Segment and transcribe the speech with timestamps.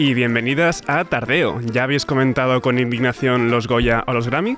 [0.00, 1.60] Y bienvenidas a Tardeo.
[1.60, 4.56] ¿Ya habéis comentado con indignación los Goya o los Grammy?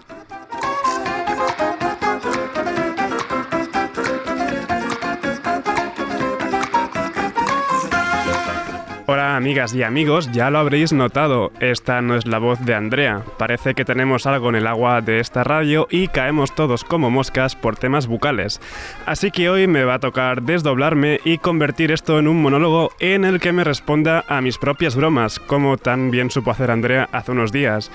[9.43, 13.23] Amigas y amigos, ya lo habréis notado, esta no es la voz de Andrea.
[13.41, 17.57] Parece que tenemos algo en el agua de esta radio y caemos todos como moscas
[17.57, 18.61] por temas bucales.
[19.05, 23.25] Así que hoy me va a tocar desdoblarme y convertir esto en un monólogo en
[23.25, 27.33] el que me responda a mis propias bromas, como tan bien supo hacer Andrea hace
[27.33, 27.91] unos días.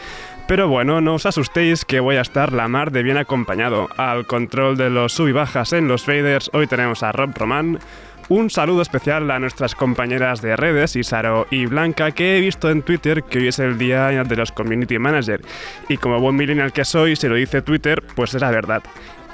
[0.49, 3.87] Pero bueno, no os asustéis que voy a estar la mar de bien acompañado.
[3.95, 7.79] Al control de los sub y bajas en los faders, hoy tenemos a Rob Román.
[8.29, 12.81] Un saludo especial a nuestras compañeras de redes, Isaro y Blanca, que he visto en
[12.81, 15.39] Twitter que hoy es el día de los Community Manager.
[15.87, 18.83] Y como buen millennial que soy, si lo dice Twitter, pues es la verdad.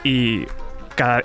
[0.04, 0.46] Y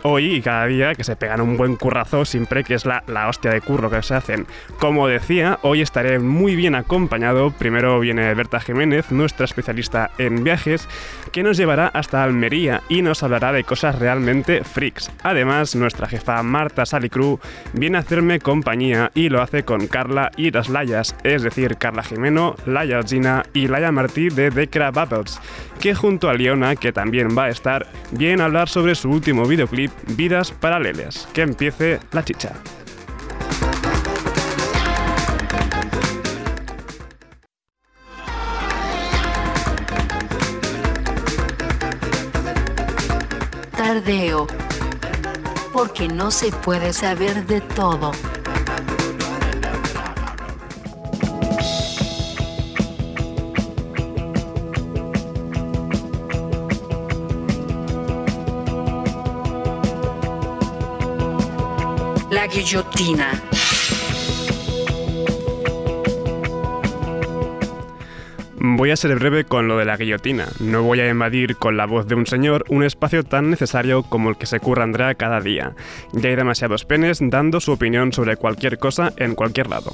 [0.03, 3.29] hoy y cada día que se pegan un buen currazo siempre que es la, la,
[3.29, 4.47] hostia de curro que se hacen.
[4.79, 7.51] Como decía, hoy estaré muy bien acompañado.
[7.51, 10.89] Primero viene Berta Jiménez, nuestra especialista en viajes,
[11.33, 15.11] que nos llevará hasta Almería y nos hablará de cosas realmente freaks.
[15.23, 17.39] Además, nuestra jefa Marta Salicru
[17.73, 22.03] viene a hacerme compañía y lo hace con Carla y las Layas, es decir, Carla
[22.03, 25.41] Jimeno, Laya Algina y Laya Martí de Decra Bubbles,
[25.81, 29.45] que junto a Leona, que también va a estar, viene a hablar sobre su último
[29.45, 31.27] video videoclip Vidas Paralelas.
[31.33, 32.53] Que empiece la chicha.
[43.77, 44.47] Tardeo.
[45.73, 48.13] Porque no se puede saber de todo.
[62.53, 63.43] Guillotina.
[68.59, 70.47] Voy a ser breve con lo de la guillotina.
[70.59, 74.31] No voy a invadir con la voz de un señor un espacio tan necesario como
[74.31, 75.75] el que se curra Andrea cada día.
[76.13, 79.93] Ya hay demasiados penes dando su opinión sobre cualquier cosa en cualquier lado.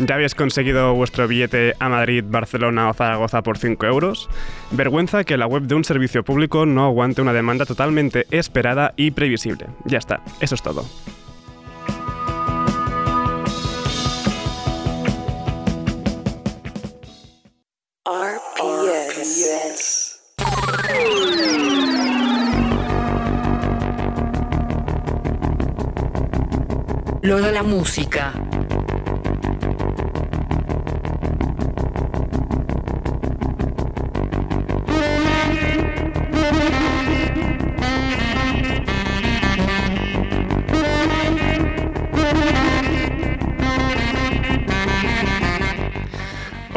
[0.00, 4.30] ¿Ya habéis conseguido vuestro billete a Madrid, Barcelona o Zaragoza por 5 euros?
[4.70, 9.10] Vergüenza que la web de un servicio público no aguante una demanda totalmente esperada y
[9.10, 9.66] previsible.
[9.84, 10.86] Ya está, eso es todo.
[27.22, 28.32] Lo de la música.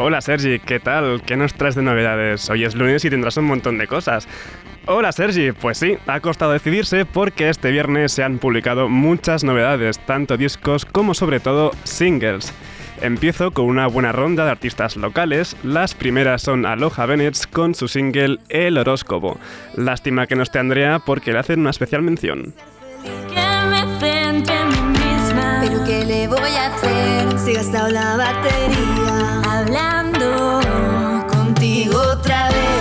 [0.06, 1.22] Hola Sergi, ¿qué tal?
[1.24, 2.50] ¿Qué nos traes de novedades?
[2.50, 4.28] Hoy es lunes y tendrás un montón de cosas.
[4.84, 9.98] Hola Sergi, pues sí, ha costado decidirse porque este viernes se han publicado muchas novedades,
[10.00, 12.52] tanto discos como sobre todo singles.
[13.00, 15.56] Empiezo con una buena ronda de artistas locales.
[15.64, 19.38] Las primeras son Aloha Bennett con su single El Horóscopo.
[19.74, 22.52] Lástima que no esté Andrea porque le hacen una especial mención.
[25.66, 27.38] Pero ¿qué le voy a hacer?
[27.38, 29.40] Se ha gastado la batería.
[29.50, 30.60] Hablando
[31.26, 32.73] Contigo otra vez.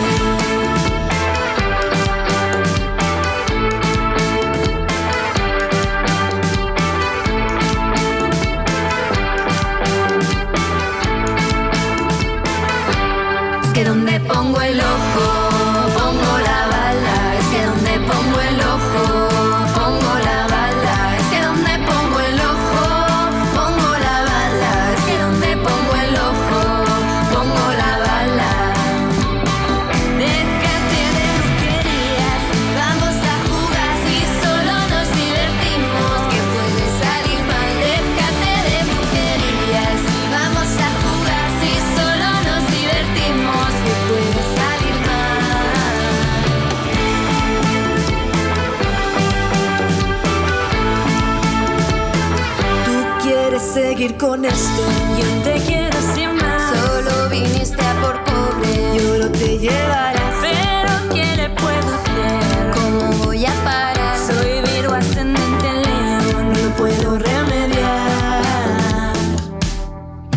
[54.24, 54.82] Con esto.
[55.20, 56.62] Yo te quiero sin más.
[56.72, 58.96] Solo viniste a por pobre.
[58.96, 60.36] Y oro te llevarás.
[60.42, 62.72] Pero ¿qué le puedo hacer?
[62.74, 64.18] ¿Cómo voy a parar?
[64.18, 66.44] Soy Virgo ascendente Leo.
[66.44, 69.14] No lo puedo remediar.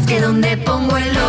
[0.00, 1.25] Es que donde pongo el ojo,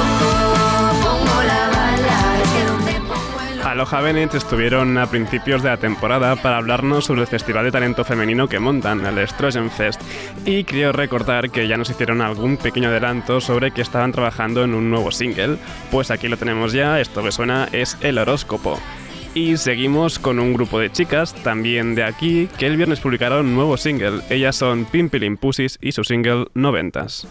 [3.77, 8.03] Aloha Bennett estuvieron a principios de la temporada para hablarnos sobre el festival de talento
[8.03, 10.01] femenino que montan, el Estrogen Fest.
[10.47, 14.73] Y creo recordar que ya nos hicieron algún pequeño adelanto sobre que estaban trabajando en
[14.73, 15.57] un nuevo single.
[15.91, 18.79] Pues aquí lo tenemos ya, esto que suena es El Horóscopo.
[19.35, 23.53] Y seguimos con un grupo de chicas, también de aquí, que el viernes publicaron un
[23.53, 24.21] nuevo single.
[24.31, 27.27] Ellas son Pimpilin Pussies y su single Noventas.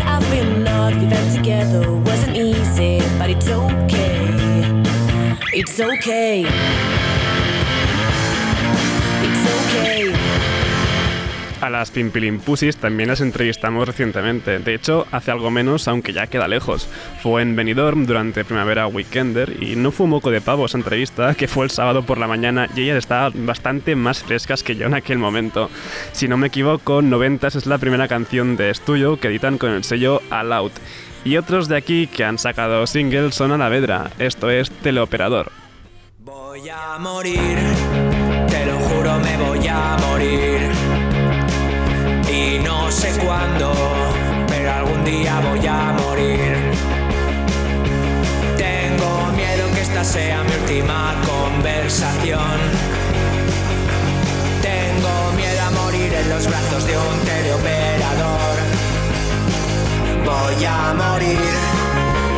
[0.00, 4.82] I've been and I've been together wasn't easy, but it's okay.
[5.52, 6.44] It's okay.
[9.26, 10.11] It's okay.
[11.62, 14.58] A las Pimpilin Pussies también las entrevistamos recientemente.
[14.58, 16.88] De hecho, hace algo menos, aunque ya queda lejos.
[17.22, 21.36] Fue en Benidorm durante Primavera Weekender y no fue un moco de pavo esa entrevista,
[21.36, 24.86] que fue el sábado por la mañana y ellas estaban bastante más frescas que yo
[24.86, 25.70] en aquel momento.
[26.10, 29.84] Si no me equivoco, Noventas es la primera canción de estudio que editan con el
[29.84, 30.72] sello All Out.
[31.24, 35.52] Y otros de aquí que han sacado singles son Alavedra, esto es Teleoperador.
[36.18, 37.56] Voy a morir,
[38.48, 40.91] te lo juro, me voy a morir.
[42.92, 43.72] No sé cuándo,
[44.48, 46.56] pero algún día voy a morir.
[48.58, 52.58] Tengo miedo que esta sea mi última conversación.
[54.60, 58.56] Tengo miedo a morir en los brazos de un teleoperador.
[60.26, 61.50] Voy a morir,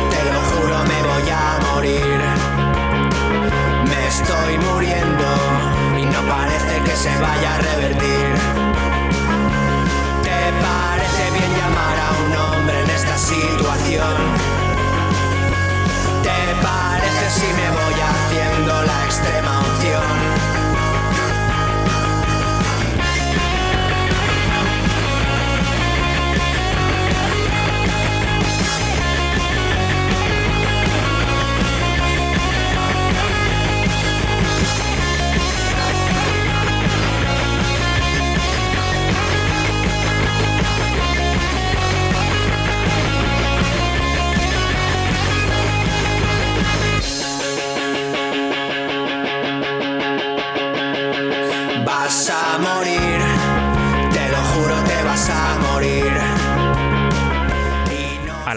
[0.09, 2.17] te lo juro, me voy a morir.
[3.91, 5.27] Me estoy muriendo
[5.99, 8.84] y no parece que se vaya a revertir.
[10.55, 14.15] ¿Te parece bien llamar a un hombre en esta situación?
[16.23, 19.54] ¿Te parece si me voy haciendo la extrema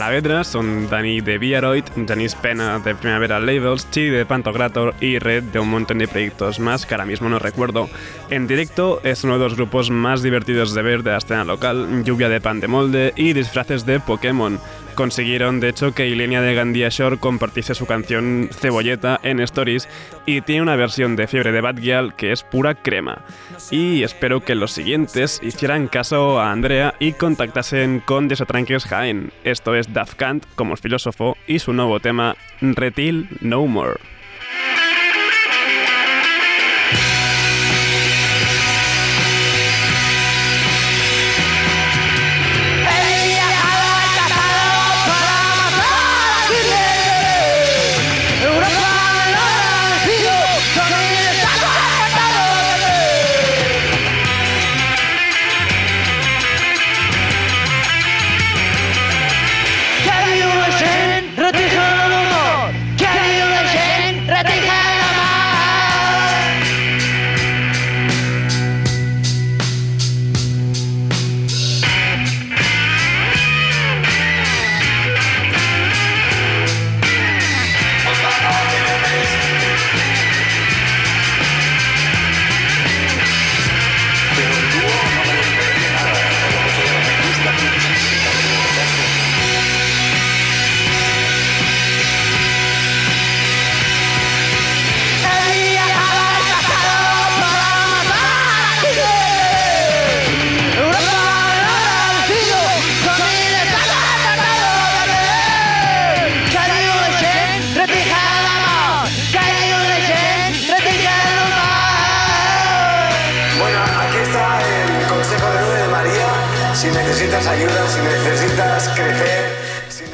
[0.08, 5.42] Alavedra son Dani de Viaroid, Janice Pena de Primavera Labels, Chi de Pantocrator y Red
[5.42, 7.90] de un montón de proyectos más que ahora mismo no recuerdo.
[8.30, 12.04] En directo es uno de los grupos más divertidos de ver de la escena local,
[12.04, 14.58] lluvia de pan de molde y disfraces de Pokémon.
[14.98, 19.88] Consiguieron de hecho que Ilenia de Gandía Shore compartiese su canción Cebolleta en Stories
[20.26, 23.24] y tiene una versión de Fiebre de Batgirl que es pura crema.
[23.70, 29.30] Y espero que los siguientes hicieran caso a Andrea y contactasen con Desatranques Jaén.
[29.44, 34.17] Esto es Daft Kant como filósofo y su nuevo tema Retil No More.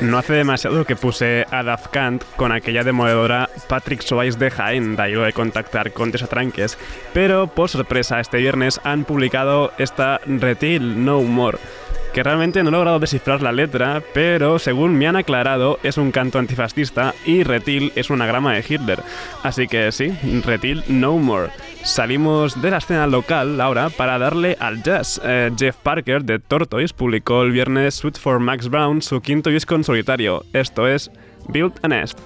[0.01, 4.97] No hace demasiado que puse a Daft Kant con aquella demoledora Patrick Swayze de Jaén,
[4.97, 6.77] de ahí lo de contactar con Tranques,
[7.13, 11.59] pero por sorpresa este viernes han publicado esta Retail No More
[12.15, 16.13] que realmente no he logrado descifrar la letra, pero según me han aclarado es un
[16.13, 19.03] canto antifascista y Retil es un anagrama de Hitler.
[19.43, 21.51] Así que sí, Retil no more.
[21.85, 25.21] Salimos de la escena local ahora para darle al jazz.
[25.23, 29.75] Eh, Jeff Parker de Tortoise publicó el viernes Suit for Max Brown su quinto disco
[29.75, 31.11] en solitario, esto es
[31.49, 32.19] Build a Nest.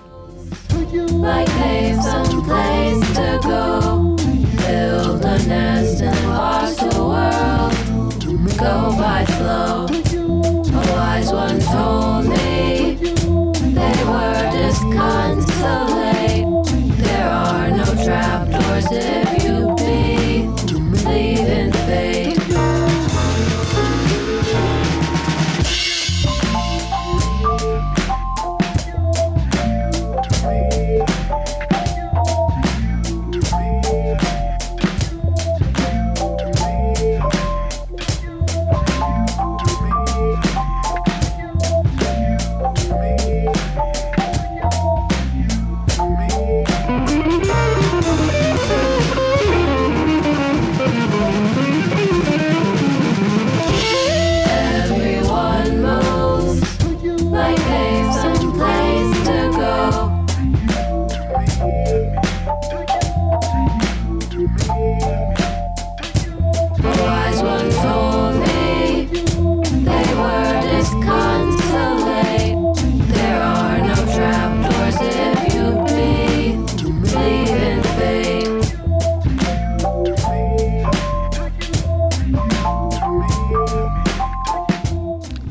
[17.00, 19.37] There are no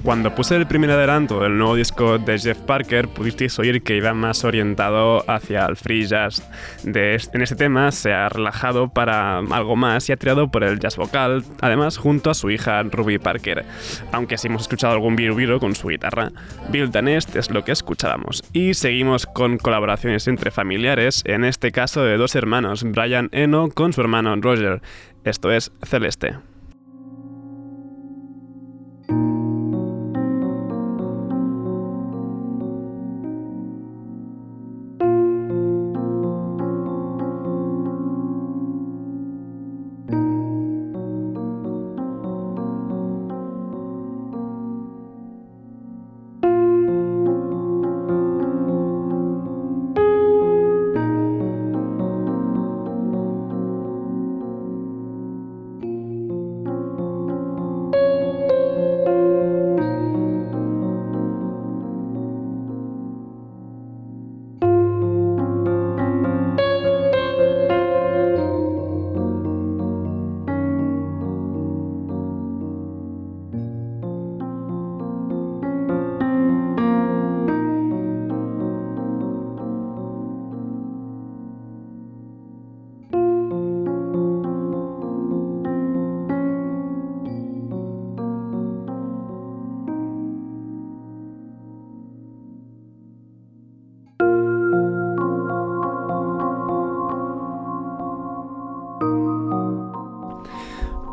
[0.07, 4.13] Cuando puse el primer adelanto del nuevo disco de Jeff Parker, pudisteis oír que iba
[4.13, 6.49] más orientado hacia el free jazz.
[6.85, 10.95] En este tema se ha relajado para algo más y ha tirado por el jazz
[10.95, 13.65] vocal, además junto a su hija Ruby Parker.
[14.13, 16.31] Aunque sí hemos escuchado algún viru con su guitarra.
[16.69, 18.45] Build a Nest es lo que escuchábamos.
[18.53, 23.91] Y seguimos con colaboraciones entre familiares, en este caso de dos hermanos, Brian Eno con
[23.91, 24.81] su hermano Roger.
[25.25, 26.37] Esto es Celeste.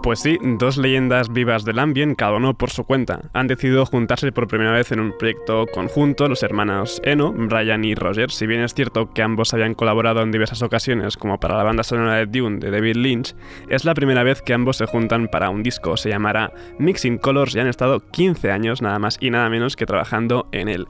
[0.05, 3.23] Pues sí, dos leyendas vivas del ambient, cada uno por su cuenta.
[3.33, 7.95] Han decidido juntarse por primera vez en un proyecto conjunto, los hermanos Eno, Brian y
[7.95, 8.31] Roger.
[8.31, 11.85] Si bien es cierto que ambos habían colaborado en diversas ocasiones, como para la banda
[11.85, 13.35] sonora de Dune de David Lynch,
[13.71, 15.97] es la primera vez que ambos se juntan para un disco.
[15.97, 19.87] Se llamará Mixing Colors y han estado 15 años nada más y nada menos que
[19.87, 20.87] trabajando en él.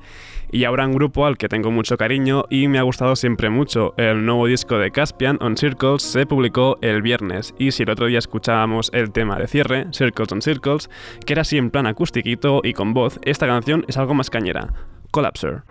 [0.55, 3.93] Y ahora un grupo al que tengo mucho cariño y me ha gustado siempre mucho.
[3.97, 7.55] El nuevo disco de Caspian, On Circles, se publicó el viernes.
[7.59, 10.89] Y si el otro día escuchábamos el tema de cierre, Circles on Circles,
[11.27, 14.73] que era así en plan acustiquito y con voz, esta canción es algo más cañera.
[15.11, 15.65] Collapser.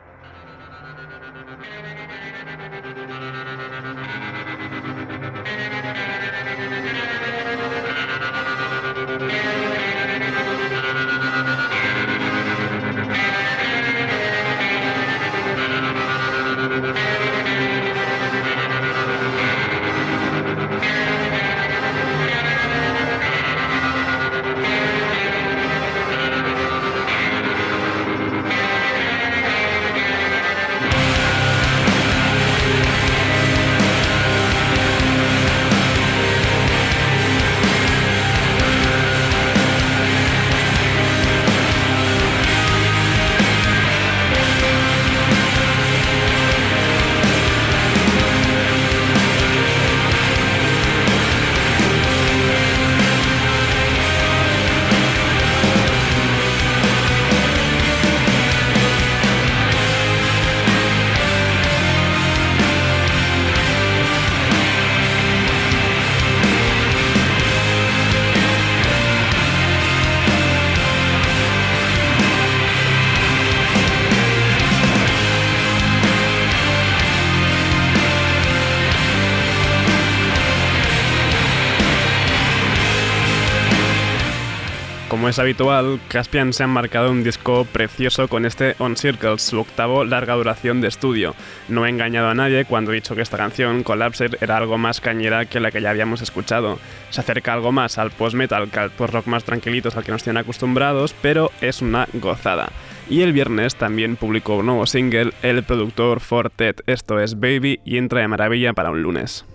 [85.24, 89.62] Como es habitual, Caspian se ha marcado un disco precioso con este On Circles, su
[89.62, 91.34] octavo larga duración de estudio.
[91.70, 95.00] No he engañado a nadie cuando he dicho que esta canción, Collapsed, era algo más
[95.00, 96.78] cañera que la que ya habíamos escuchado.
[97.10, 100.42] Se acerca algo más al post-metal que al post-rock más tranquilitos al que nos tienen
[100.42, 102.74] acostumbrados, pero es una gozada.
[103.10, 107.96] Y el viernes también publicó un nuevo single el productor Fortet, esto es Baby, y
[107.96, 109.46] entra de maravilla para un lunes.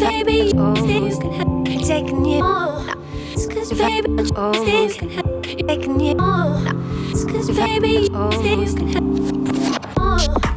[0.00, 1.64] baby, oh, things can happen.
[1.64, 2.46] Taking you oh.
[2.46, 2.84] all.
[3.54, 5.42] Cause baby, oh, things can happen.
[5.42, 6.64] Taking you all.
[7.28, 9.10] Cause baby, oh, things can happen.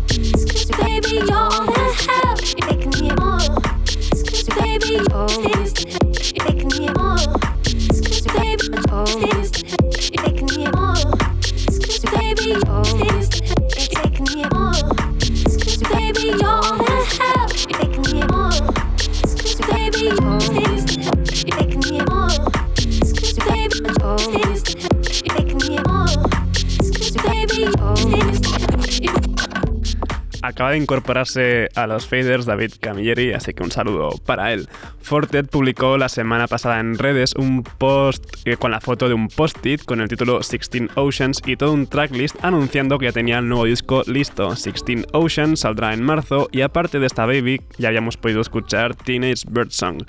[0.09, 2.39] It's cause baby, you're all that help.
[2.39, 3.31] Taking you oh.
[3.31, 3.61] all.
[3.61, 6.13] Cause baby, oh, things can happen.
[6.13, 7.01] Taking you oh.
[7.01, 7.39] all.
[7.39, 9.91] Cause baby, oh, things can happen.
[9.91, 11.17] Taking you all.
[11.83, 13.12] Cause baby, oh, things
[30.53, 34.69] Acaba de incorporarse a los faders David Camilleri, así que un saludo para él.
[35.03, 39.27] Fortet publicó la semana pasada en redes un post eh, con la foto de un
[39.27, 43.49] post-it con el título 16 Oceans y todo un tracklist anunciando que ya tenía el
[43.49, 44.47] nuevo disco listo.
[44.47, 49.43] 16 Oceans saldrá en marzo y aparte de esta baby ya habíamos podido escuchar Teenage
[49.49, 50.03] Birdsong.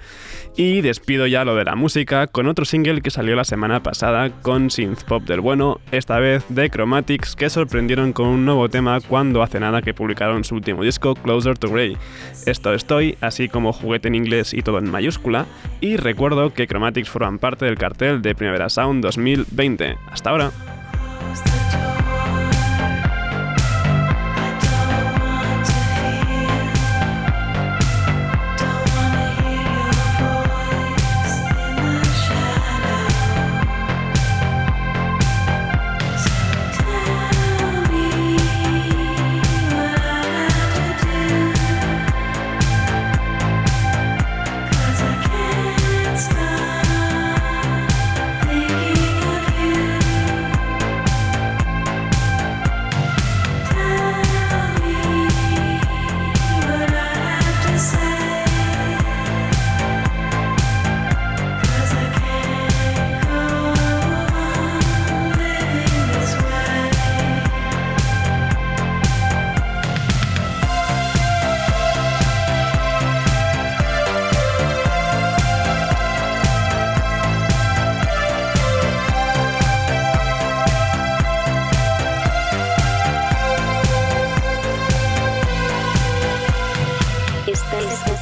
[0.56, 4.30] Y despido ya lo de la música con otro single que salió la semana pasada
[4.42, 9.00] con synth pop del bueno, esta vez de Chromatics que sorprendieron con un nuevo tema
[9.00, 11.96] cuando hace nada que publicaron su último disco Closer to Grey.
[12.46, 15.46] Esto estoy, así como juguete en inglés y todo mayúscula,
[15.80, 19.96] y recuerdo que Chromatics forman parte del cartel de Primavera Sound 2020.
[20.10, 20.50] Hasta ahora.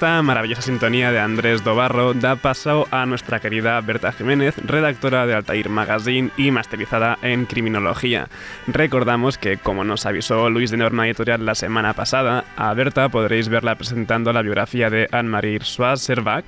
[0.00, 5.34] Esta maravillosa sintonía de Andrés Dobarro da paso a nuestra querida Berta Jiménez, redactora de
[5.34, 8.28] Altair Magazine y masterizada en criminología.
[8.66, 13.50] Recordamos que, como nos avisó Luis de Norma Editorial la semana pasada, a Berta podréis
[13.50, 16.46] verla presentando la biografía de Anne-Marie Schwarzerbach,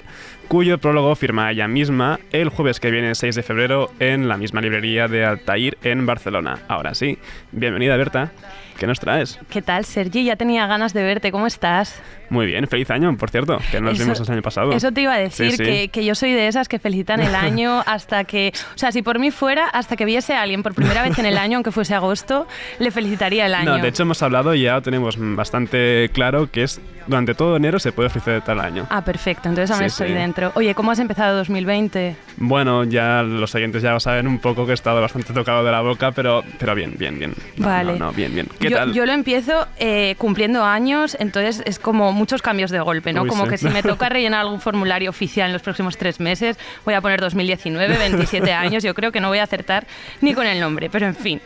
[0.48, 4.62] cuyo prólogo firma ella misma el jueves que viene, 6 de febrero, en la misma
[4.62, 6.60] librería de Altair en Barcelona.
[6.68, 7.18] Ahora sí,
[7.50, 8.32] bienvenida Berta.
[8.78, 9.38] ¿Qué nos traes?
[9.50, 10.24] ¿Qué tal, Sergi?
[10.24, 11.30] Ya tenía ganas de verte.
[11.30, 12.02] ¿Cómo estás?
[12.32, 14.72] Muy bien, feliz año, por cierto, que nos Eso- vimos el año pasado.
[14.72, 15.62] Eso te iba a decir, Sí, sí.
[15.64, 18.52] Que, que yo soy de esas que felicitan el año hasta que...
[18.74, 21.26] O sea, si por mí fuera, hasta que viese a alguien por primera vez en
[21.26, 22.46] el año, aunque fuese agosto,
[22.78, 23.76] le felicitaría el año.
[23.76, 27.80] No, de hecho hemos hablado y ya tenemos bastante claro que es durante todo enero
[27.80, 28.86] se puede ofrecer tal año.
[28.88, 29.48] Ah, perfecto.
[29.48, 30.52] Entonces aún Sí, estoy dentro.
[30.54, 32.16] Oye, ¿cómo has empezado 2020?
[32.36, 35.80] Bueno, ya los oyentes ya saben un poco que he estado bastante tocado de la
[35.80, 37.34] boca, pero, pero bien, bien, bien.
[37.56, 37.92] No, Vale.
[37.94, 38.46] No, no, bien, bien.
[38.60, 38.92] ¿Qué yo, tal?
[38.92, 43.22] yo lo empiezo eh, cumpliendo años, entonces es como muchos cambios de golpe, ¿no?
[43.22, 43.50] Uy, como sí.
[43.50, 47.00] que si me toca rellenar algún formulario oficial en los próximos tres meses, voy a
[47.00, 49.88] poner 2019, 27 años, yo creo que no voy a acertar
[50.20, 51.40] ni con el nombre, pero en fin.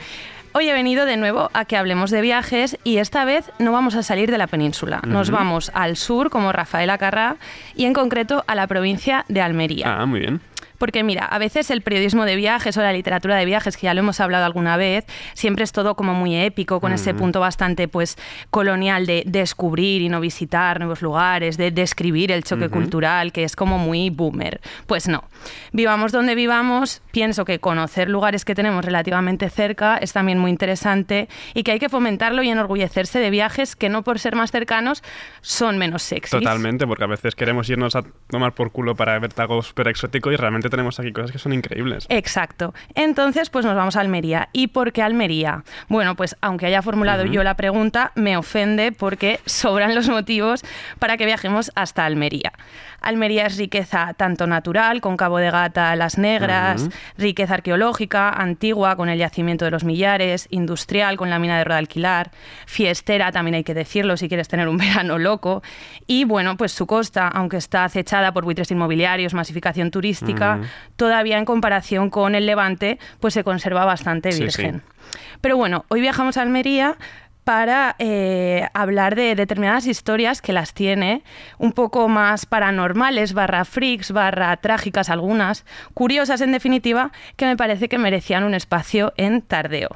[0.52, 3.94] Hoy he venido de nuevo a que hablemos de viajes y esta vez no vamos
[3.94, 5.00] a salir de la península.
[5.06, 7.36] Nos vamos al sur, como Rafaela Carrá,
[7.74, 10.00] y en concreto a la provincia de Almería.
[10.00, 10.40] Ah, muy bien.
[10.78, 13.94] Porque mira, a veces el periodismo de viajes o la literatura de viajes, que ya
[13.94, 17.88] lo hemos hablado alguna vez, siempre es todo como muy épico, con ese punto bastante
[17.88, 18.16] pues
[18.50, 23.56] colonial de descubrir y no visitar nuevos lugares, de describir el choque cultural, que es
[23.56, 24.60] como muy boomer.
[24.86, 25.24] Pues no.
[25.72, 31.28] Vivamos donde vivamos, pienso que conocer lugares que tenemos relativamente cerca es también muy interesante
[31.54, 35.02] y que hay que fomentarlo y enorgullecerse de viajes que no por ser más cercanos
[35.40, 36.30] son menos sexys.
[36.30, 40.30] Totalmente, porque a veces queremos irnos a tomar por culo para ver algo súper exótico
[40.32, 42.06] y realmente tenemos aquí cosas que son increíbles.
[42.08, 42.74] Exacto.
[42.94, 44.48] Entonces, pues nos vamos a Almería.
[44.52, 45.64] ¿Y por qué Almería?
[45.88, 50.64] Bueno, pues aunque haya formulado yo la pregunta, me ofende porque sobran los motivos
[50.98, 52.52] para que viajemos hasta Almería.
[53.00, 59.08] Almería es riqueza tanto natural, con Cabo de Gata, Las Negras, riqueza arqueológica, antigua, con
[59.08, 62.32] el yacimiento de los Millares, industrial, con la mina de Rodalquilar,
[62.66, 65.62] fiestera, también hay que decirlo, si quieres tener un verano loco.
[66.06, 70.55] Y bueno, pues su costa, aunque está acechada por buitres inmobiliarios, masificación turística,
[70.96, 74.82] Todavía en comparación con el Levante, pues se conserva bastante Sí, virgen.
[74.84, 75.18] sí.
[75.40, 76.96] Pero bueno, hoy viajamos a Almería
[77.44, 81.22] para eh, hablar de determinadas historias que las tiene,
[81.58, 85.64] un poco más paranormales, barra freaks, barra trágicas algunas,
[85.94, 89.90] curiosas en definitiva, que me parece que merecían un espacio en Tardeo.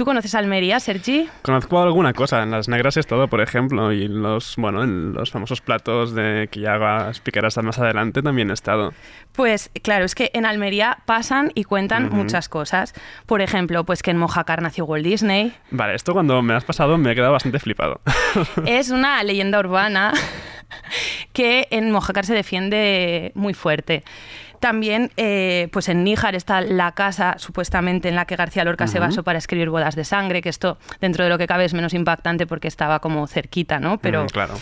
[0.00, 1.28] ¿Tú conoces Almería, Sergi?
[1.42, 5.12] Conozco alguna cosa, en las negras es todo, por ejemplo, y en los, bueno, en
[5.12, 8.94] los famosos platos de que ya explicarás más adelante también he estado.
[9.32, 12.94] Pues claro, es que en Almería pasan y cuentan muchas cosas.
[13.26, 15.52] Por ejemplo, pues que en Mojácar nació Walt Disney.
[15.70, 18.00] Vale, esto cuando me has pasado me he quedado bastante flipado.
[18.64, 20.14] es una leyenda urbana
[21.34, 24.02] que en Mojácar se defiende muy fuerte.
[24.60, 28.98] También, eh, pues en Níjar está la casa supuestamente en la que García Lorca se
[29.00, 31.94] basó para escribir Bodas de Sangre, que esto dentro de lo que cabe es menos
[31.94, 33.96] impactante porque estaba como cerquita, ¿no?
[33.98, 34.54] Pero Mm, claro.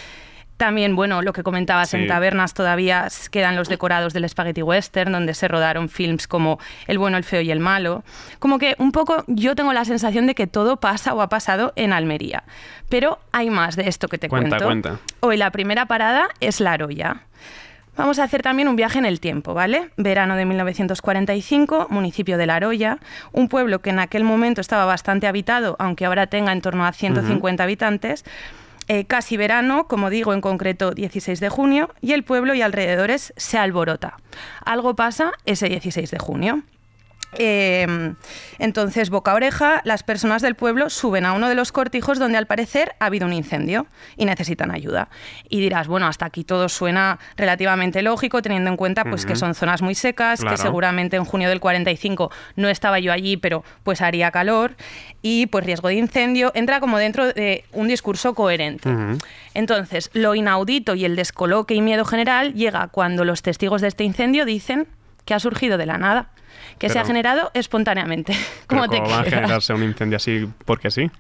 [0.57, 5.35] también, bueno, lo que comentabas, en tabernas todavía quedan los decorados del Spaghetti Western, donde
[5.35, 8.05] se rodaron films como El bueno, el feo y el malo.
[8.39, 11.73] Como que un poco yo tengo la sensación de que todo pasa o ha pasado
[11.75, 12.45] en Almería.
[12.89, 14.91] Pero hay más de esto que te Cuenta, cuento.
[14.91, 15.03] cuenta.
[15.21, 17.23] Hoy la primera parada es La Aroya.
[17.99, 19.91] Vamos a hacer también un viaje en el tiempo, ¿vale?
[19.97, 23.01] Verano de 1945, municipio de La Aroya,
[23.33, 26.93] un pueblo que en aquel momento estaba bastante habitado, aunque ahora tenga en torno a
[26.93, 28.25] 150 habitantes.
[28.87, 33.35] Eh, casi verano, como digo, en concreto 16 de junio, y el pueblo y alrededores
[33.37, 34.19] se alborota.
[34.65, 36.63] Algo pasa ese 16 de junio.
[37.35, 38.15] Eh,
[38.59, 42.39] entonces, boca a oreja, las personas del pueblo suben a uno de los cortijos donde
[42.39, 43.87] al parecer ha habido un incendio
[44.17, 45.09] y necesitan ayuda.
[45.49, 49.55] Y dirás, bueno, hasta aquí todo suena relativamente lógico, teniendo en cuenta pues, que son
[49.55, 50.57] zonas muy secas, Claro.
[50.57, 54.75] que seguramente en junio del 45 no estaba yo allí, pero pues haría calor
[55.23, 56.51] y pues riesgo de incendio.
[56.55, 58.89] Entra como dentro de un discurso coherente.
[59.55, 64.05] Entonces, lo inaudito y el descoloque y miedo general llega cuando los testigos de este
[64.05, 64.87] incendio dicen
[65.29, 66.31] que ha surgido de la nada,
[66.79, 68.33] que se ha generado espontáneamente.
[68.67, 71.11] Pero ¿Cómo te ¿cómo va a generarse un incendio así porque sí?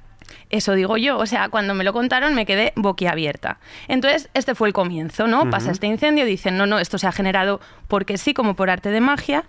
[0.48, 3.58] Eso digo yo, o sea, cuando me lo contaron me quedé boquiabierta.
[3.86, 5.50] Entonces, este fue el comienzo, ¿no?
[5.50, 8.90] Pasa este incendio, dicen, no, no, esto se ha generado porque sí, como por arte
[8.90, 9.44] de magia,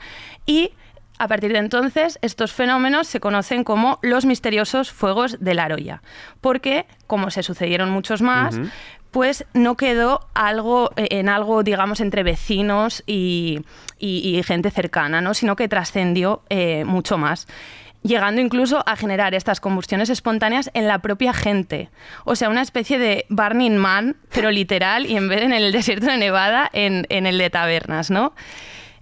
[0.46, 0.74] y
[1.18, 6.02] a partir de entonces estos fenómenos se conocen como los misteriosos fuegos de la Aroya,
[6.42, 8.60] porque, como se sucedieron muchos más.
[9.12, 13.62] Pues no quedó algo eh, en algo, digamos, entre vecinos y,
[14.46, 15.34] gente cercana, ¿no?
[15.34, 17.48] sino que trascendió eh, mucho más
[18.02, 21.90] llegando incluso a generar estas combustiones espontáneas en la propia gente.
[22.24, 25.72] O sea, una especie de Burning Man, pero literal, y en vez de en el
[25.72, 28.34] desierto de Nevada, en, el de tabernas, ¿no?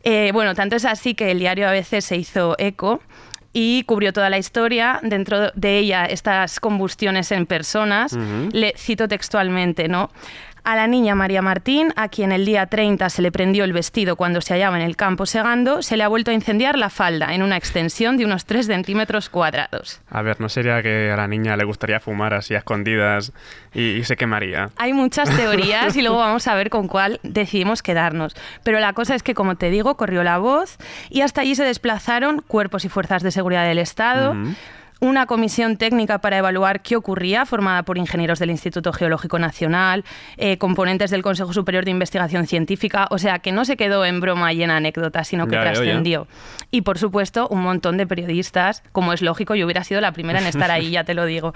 [0.04, 3.02] Eh, bueno, tanto es así que el diario ABC se hizo eco
[3.60, 5.00] y cubrió toda la historia.
[5.02, 8.16] Dentro de ella, estas combustiones en personas.
[8.52, 10.12] Le cito textualmente, ¿no?
[10.68, 14.18] A la niña María Martín, a quien el día 30 se le prendió el vestido
[14.18, 17.34] cuando se hallaba en el campo segando, se le ha vuelto a incendiar la falda
[17.34, 20.02] en una extensión de unos 3 centímetros cuadrados.
[20.10, 23.32] A ver, ¿no sería que a la niña le gustaría fumar así a escondidas
[23.74, 24.72] y, y se quemaría?
[24.76, 28.36] Hay muchas teorías y luego vamos a ver con cuál decidimos quedarnos.
[28.64, 31.64] Pero la cosa es que, como te digo, corrió la voz y hasta allí se
[31.64, 34.36] desplazaron cuerpos y fuerzas de seguridad del Estado.
[35.00, 40.04] Una comisión técnica para evaluar qué ocurría, formada por ingenieros del Instituto Geológico Nacional,
[40.38, 44.20] eh, componentes del Consejo Superior de Investigación Científica, o sea, que no se quedó en
[44.20, 45.80] broma y en anécdota, sino que Ya veo, ya.
[45.82, 46.28] trascendió.
[46.72, 50.40] Y por supuesto, un montón de periodistas, como es lógico, yo hubiera sido la primera
[50.40, 51.54] en estar ahí, ya te lo digo.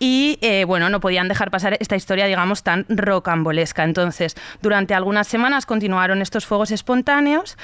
[0.00, 3.82] Y eh, bueno, no podían dejar pasar esta historia, digamos, tan rocambolesca.
[3.82, 7.56] Entonces, durante algunas semanas continuaron estos fuegos espontáneos.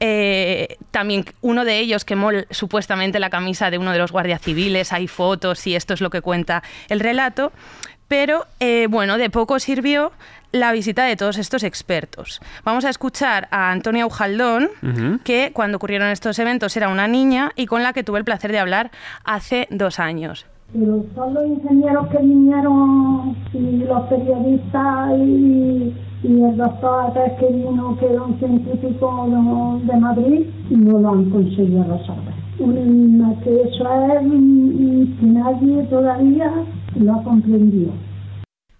[0.00, 4.92] Eh, también uno de ellos quemó supuestamente la camisa de uno de los guardias civiles,
[4.92, 7.52] hay fotos y esto es lo que cuenta el relato.
[8.08, 10.12] Pero eh, bueno, de poco sirvió
[10.52, 12.40] la visita de todos estos expertos.
[12.64, 14.70] Vamos a escuchar a Antonia Ujaldón,
[15.24, 18.52] que cuando ocurrieron estos eventos era una niña y con la que tuve el placer
[18.52, 18.90] de hablar
[19.24, 20.46] hace dos años.
[20.72, 25.92] Pero son los ingenieros que vinieron y los periodistas y,
[26.24, 29.28] el doctor que vino, que era un científico
[29.86, 32.34] de, Madrid, no lo han conseguido resolver.
[32.58, 34.20] Una- que eso es
[35.20, 36.50] que nadie todavía
[36.96, 37.92] lo ha comprendido.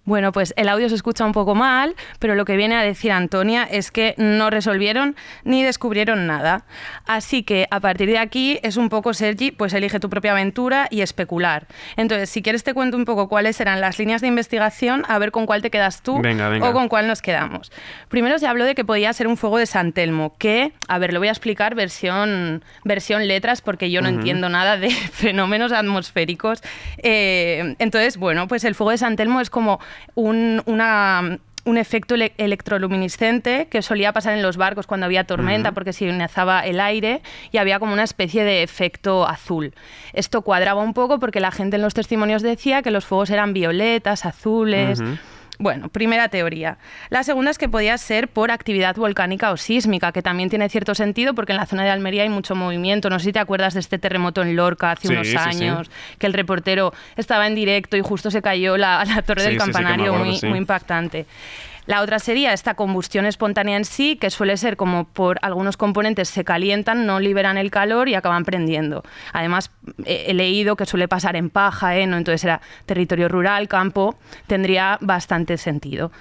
[0.07, 3.11] Bueno, pues el audio se escucha un poco mal, pero lo que viene a decir
[3.11, 6.63] Antonia es que no resolvieron ni descubrieron nada.
[7.05, 10.87] Así que a partir de aquí es un poco, Sergi, pues elige tu propia aventura
[10.91, 11.67] y especular.
[11.97, 15.31] Entonces, si quieres te cuento un poco cuáles eran las líneas de investigación, a ver
[15.31, 16.69] con cuál te quedas tú Venga, venga.
[16.69, 17.69] o con cuál nos quedamos.
[18.07, 21.11] Primero se habló de que podía ser un fuego de San Telmo, que, a ver,
[21.11, 26.63] lo voy a explicar versión, versión letras porque yo no entiendo nada de fenómenos atmosféricos.
[26.99, 29.81] Eh, entonces, bueno, pues el fuego de San Telmo es como
[30.15, 35.71] un, una- un efecto ele- electroluminiscente que solía pasar en los barcos cuando había tormenta
[35.73, 39.73] porque se ionizaba el aire y había como una especie de efecto azul.
[40.13, 43.51] Esto cuadraba un poco porque la gente en los testimonios decía que los fuegos eran
[43.53, 45.01] violetas, azules.
[45.59, 46.77] Bueno, primera teoría.
[47.09, 50.93] La segunda es que podía ser por actividad volcánica o sísmica, que también tiene cierto
[50.93, 53.09] sentido porque en la zona de Almería hay mucho movimiento.
[53.09, 55.37] No sé si te acuerdas de este terremoto en Lorca hace Sí, unos sí, sí.
[55.63, 55.89] años,
[56.19, 60.13] que el reportero estaba en directo y justo se cayó la, la torre del campanario,
[60.13, 61.25] acuerdo, muy, muy impactante.
[61.87, 66.27] La otra sería esta combustión espontánea en sí, que suele ser como por algunos componentes
[66.27, 69.03] se calientan, no liberan el calor y acaban prendiendo.
[69.31, 69.71] Además,
[70.05, 72.05] he leído que suele pasar en paja, ¿eh?
[72.05, 72.17] ¿no?
[72.17, 76.11] entonces era territorio rural, campo, tendría bastante sentido.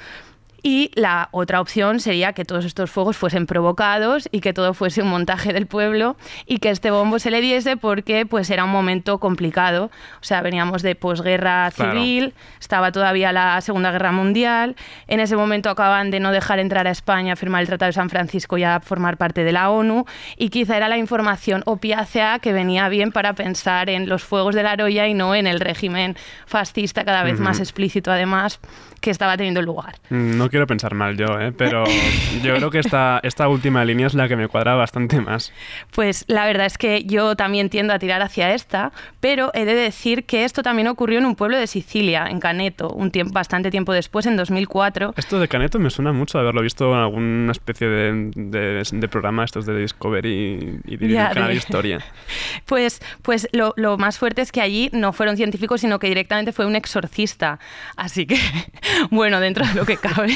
[0.69, 5.01] Y la otra opción sería que todos estos fuegos fuesen provocados y que todo fuese
[5.01, 8.71] un montaje del pueblo y que este bombo se le diese porque pues era un
[8.71, 9.93] momento complicado.
[10.21, 11.93] O sea, veníamos de posguerra Claro.
[11.93, 14.75] civil, estaba todavía la Segunda Guerra Mundial,
[15.07, 17.93] en ese momento acaban de no dejar entrar a España a firmar el Tratado de
[17.93, 20.05] San Francisco y a formar parte de la ONU
[20.37, 24.65] y quizá era la información opiácea que venía bien para pensar en los fuegos de
[24.65, 28.59] la Aroya y no en el régimen fascista cada vez más explícito además
[29.01, 29.97] que estaba teniendo lugar.
[30.11, 31.53] Mm, No quiero pensar mal yo, ¿eh?
[31.57, 31.85] pero
[32.43, 35.53] yo creo que esta, esta última línea es la que me cuadra bastante más.
[35.93, 39.75] Pues la verdad es que yo también tiendo a tirar hacia esta, pero he de
[39.75, 43.71] decir que esto también ocurrió en un pueblo de Sicilia, en Caneto, un tiempo, bastante
[43.71, 45.15] tiempo después, en 2004.
[45.17, 49.09] Esto de Caneto me suena mucho de haberlo visto en alguna especie de, de, de
[49.09, 51.99] programa estos de Discovery y, y de Ya, canal de- Historia.
[52.65, 56.53] Pues, pues lo, lo más fuerte es que allí no fueron científicos, sino que directamente
[56.53, 57.59] fue un exorcista.
[57.97, 58.39] Así que,
[59.11, 60.35] bueno, dentro de lo que cabe,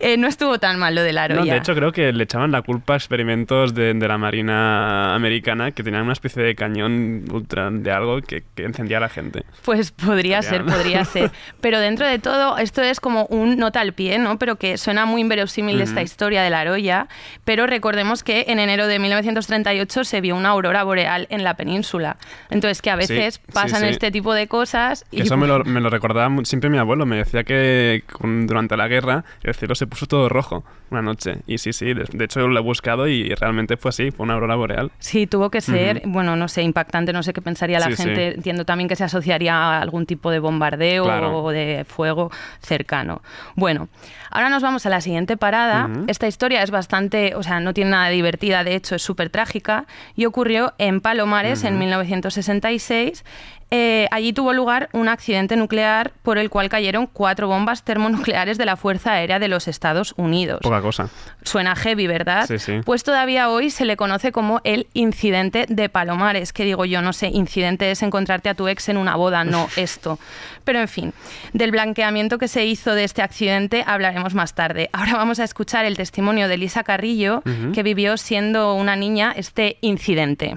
[0.00, 1.52] eh, no estuvo tan mal lo de la No, Aroya.
[1.54, 5.72] de hecho, creo que le echaban la culpa a experimentos de, de la Marina americana
[5.72, 9.44] que tenían una especie de cañón ultra de algo que, que encendía a la gente.
[9.64, 11.04] Pues podría ser, Podría.
[11.04, 11.30] ser.
[11.60, 14.38] Pero dentro de todo, esto es como un nota al pie, ¿no?
[14.38, 16.04] Pero que suena muy inverosímil esta Ujú.
[16.04, 17.08] historia de la Aroya.
[17.44, 22.16] Pero recordemos que en enero de 1938 se vio una aurora boreal en la península.
[22.50, 23.88] Entonces, que a Sí, veces sí, pasan sí.
[23.88, 25.04] este tipo de cosas.
[25.10, 27.06] Que eso me lo, me lo recordaba siempre mi abuelo.
[27.06, 27.65] Me decía que
[28.12, 31.38] con- durante la guerra el cielo se puso todo rojo una noche.
[31.46, 34.34] Y sí, sí, de, de hecho lo he buscado y realmente fue así, fue una
[34.34, 34.92] aurora boreal.
[35.00, 38.02] Sí, tuvo que ser, bueno, no sé, impactante, no sé qué pensaría la Sí, sí.
[38.04, 38.34] gente.
[38.36, 41.42] Entiendo también que se asociaría a algún tipo de bombardeo Claro.
[41.42, 43.20] o de fuego cercano.
[43.56, 43.88] Bueno,
[44.30, 45.90] ahora nos vamos a la siguiente parada.
[46.06, 49.86] Esta historia es bastante, o sea, no tiene nada divertida, de hecho es súper trágica
[50.14, 51.80] y ocurrió en Palomares en Ujú.
[51.80, 53.24] 1966.
[53.72, 58.64] Eh, allí tuvo lugar un accidente nuclear por el cual cayeron cuatro bombas termonucleares de
[58.64, 60.60] la Fuerza Aérea de los Estados Unidos.
[60.62, 61.08] Poca cosa.
[61.42, 62.46] Suena heavy, ¿verdad?
[62.46, 62.80] Sí, sí.
[62.84, 67.12] Pues todavía hoy se le conoce como el incidente de Palomares, que digo yo, no
[67.12, 70.20] sé, incidente es encontrarte a tu ex en una boda, no esto.
[70.62, 71.12] Pero en fin,
[71.52, 74.90] del blanqueamiento que se hizo de este accidente hablaremos más tarde.
[74.92, 79.78] Ahora vamos a escuchar el testimonio de Lisa Carrillo, que vivió siendo una niña este
[79.80, 80.56] incidente.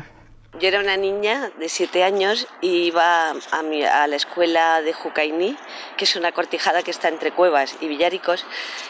[0.59, 5.55] Yo era una niña de siete años y iba a, a la escuela de Jucainí,
[5.95, 8.45] que es una cortijada que está entre Cuevas y Villaricos,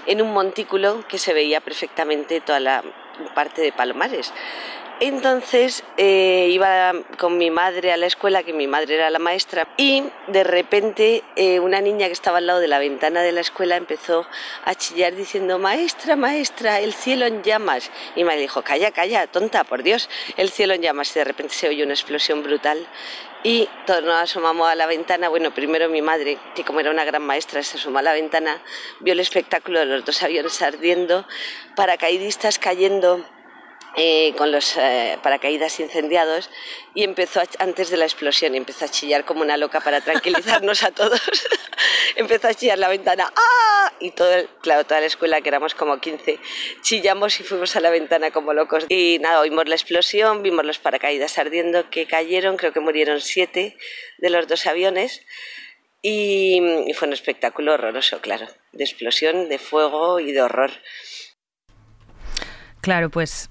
[0.07, 2.83] en un montículo que se veía perfectamente toda la
[3.35, 4.33] parte de Palomares.
[5.01, 9.69] Entonces eh, iba con mi madre a la escuela, que mi madre era la maestra,
[9.77, 13.39] y de repente eh, una niña que estaba al lado de la ventana de la
[13.39, 14.27] escuela empezó
[14.65, 17.91] a chillar diciendo, maestra, maestra, el cielo en llamas.
[18.17, 21.15] Y madre dijo, calla, calla, tonta, por Dios, el cielo en llamas.
[21.15, 22.85] Y de repente se oyó una explosión brutal.
[23.41, 25.29] Y todos nos asomamos a la ventana.
[25.29, 28.61] Bueno, primero mi madre, que como era una gran maestra, se asomó a la ventana,
[28.99, 31.25] vio el espectáculo de los dos aviones ardiendo,
[31.77, 33.23] paracaidistas cayendo
[34.01, 36.49] eh, con los eh, paracaídas incendiados
[36.95, 40.83] y empezó a- antes de la explosión empezó a chillar como una loca para tranquilizarnos
[40.83, 41.19] a todos.
[42.15, 43.91] Empezó a chillar la ventana ¡ah!
[43.99, 46.39] y todo el- claro toda la escuela que éramos como 15
[46.81, 48.85] chillamos y fuimos a la ventana como locos.
[48.87, 53.75] Y nada oímos la explosión vimos los paracaídas ardiendo que cayeron creo que murieron siete
[54.17, 55.25] de los dos aviones.
[56.01, 60.71] Y, y fue un espectáculo horroroso claro de explosión de fuego y de horror.
[62.81, 63.49] Claro, pues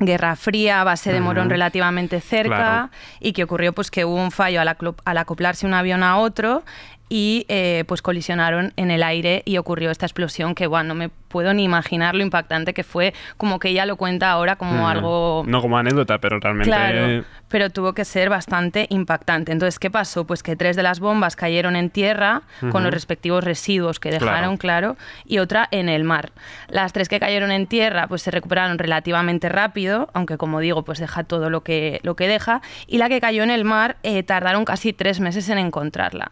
[0.00, 2.90] Guerra Fría, base de Morón relativamente cerca, Claro.
[3.20, 6.64] y que ocurrió pues que hubo un fallo al, al acoplarse un avión a otro
[7.08, 11.08] y eh, pues colisionaron en el aire y ocurrió esta explosión que bueno, no me
[11.08, 15.42] puedo ni imaginar lo impactante que fue, como que ella lo cuenta ahora como algo
[15.46, 16.70] No como anécdota, pero realmente...
[16.70, 19.52] Claro, pero tuvo que ser bastante impactante.
[19.52, 20.26] Entonces, ¿qué pasó?
[20.26, 24.24] Pues que tres de las bombas cayeron en tierra con los respectivos residuos que Claro.
[24.26, 24.96] dejaron, claro.
[25.26, 26.30] y otra en el mar.
[26.68, 31.00] Las tres que cayeron en tierra pues se recuperaron relativamente rápido, aunque como digo, pues
[31.00, 34.22] deja todo lo que, lo que deja, y la que cayó en el mar eh,
[34.22, 36.30] tardaron casi tres meses en encontrarla.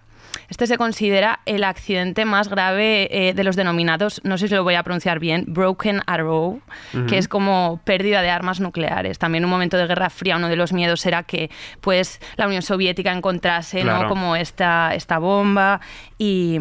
[0.53, 4.63] Este se considera el accidente más grave eh, de los denominados, no sé si lo
[4.63, 6.61] voy a pronunciar bien, Broken Arrow,
[7.09, 9.19] que es como pérdida de armas nucleares.
[9.19, 12.47] También en un momento de Guerra Fría uno de los miedos era que pues la
[12.47, 15.81] Unión Soviética encontrase como esta, esta bomba.
[16.19, 16.59] Y,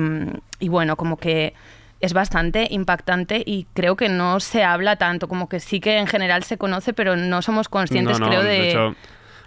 [0.62, 1.54] y bueno, como que
[2.00, 6.08] es bastante impactante y creo que no se habla tanto, como que sí que en
[6.08, 8.96] general se conoce, pero no somos conscientes, no, no, creo, de hecho,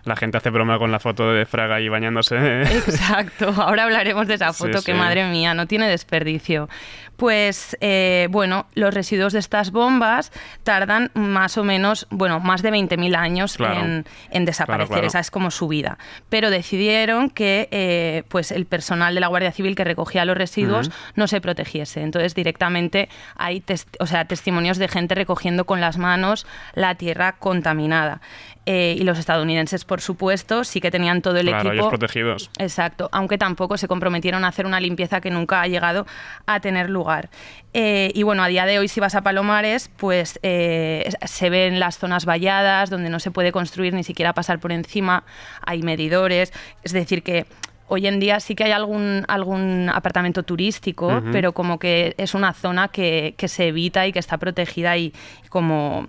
[0.04, 2.62] la gente hace broma con la foto de Fraga ahí bañándose.
[2.62, 4.98] Exacto, ahora hablaremos de esa Sí, foto que sí.
[4.98, 6.68] madre mía, no tiene desperdicio.
[7.16, 10.32] Pues eh, bueno, los residuos de estas bombas
[10.64, 13.80] tardan más o menos, bueno, más de 20.000 años Claro.
[13.84, 15.06] en, en desaparecer, Claro, claro.
[15.06, 15.96] esa es como su vida.
[16.28, 20.90] Pero decidieron que eh, pues el personal de la Guardia Civil que recogía los residuos
[21.14, 22.02] no se protegiese.
[22.02, 23.62] Entonces directamente hay
[24.00, 28.20] o sea, testimonios de gente recogiendo con las manos la tierra contaminada.
[28.66, 32.50] Eh, y los estadounidenses, por supuesto, sí que tenían todo el claro, equipo protegidos.
[32.58, 36.06] Exacto, aunque tampoco se comprometieron a hacer una limpieza que nunca ha llegado
[36.46, 37.28] a tener lugar.
[37.74, 41.78] Eh, y bueno, a día de hoy si vas a Palomares, pues eh, se ven
[41.78, 45.24] las zonas valladas donde no se puede construir ni siquiera pasar por encima,
[45.60, 46.52] hay medidores,
[46.82, 47.46] es decir que...
[47.86, 52.54] Hoy en día sí que hay algún, algún apartamento turístico, pero como que es una
[52.54, 55.12] zona que, que se evita y que está protegida y
[55.50, 56.08] como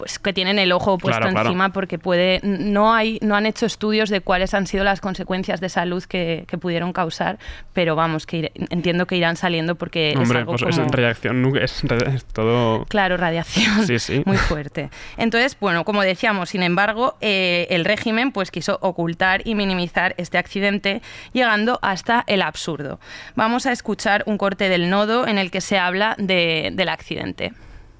[0.00, 1.48] pues que tienen el ojo puesto Claro, claro.
[1.50, 5.60] encima porque puede no hay no han hecho estudios de cuáles han sido las consecuencias
[5.60, 7.38] de salud que, que pudieron causar
[7.74, 11.42] pero vamos que entiendo que irán saliendo porque es Hombre, algo pues como es reacción,
[11.42, 12.86] nu- es, es todo...
[12.86, 14.22] Claro, radiación Sí, sí.
[14.24, 14.88] muy fuerte.
[15.18, 20.38] Entonces, bueno, como decíamos, sin embargo, eh, el régimen pues quiso ocultar y minimizar este
[20.38, 21.02] accidente,
[21.34, 23.00] llegando hasta el absurdo.
[23.34, 27.52] Vamos a escuchar un corte del nodo en el que se habla de- del accidente.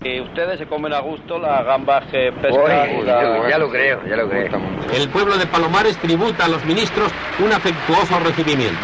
[0.03, 3.01] Y ustedes se comen a gusto las gambas que pescan.
[3.01, 4.51] Uy, ya lo creo, ya lo creo.
[4.94, 8.80] El pueblo de Palomares tributa a los ministros un afectuoso recibimiento.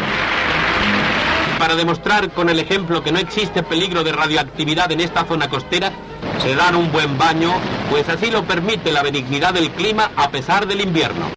[1.57, 5.91] Para demostrar con el ejemplo que no existe peligro de radioactividad en esta zona costera,
[6.37, 7.49] se dan un buen baño,
[7.89, 11.31] pues así lo permite la benignidad del clima a pesar del invierno.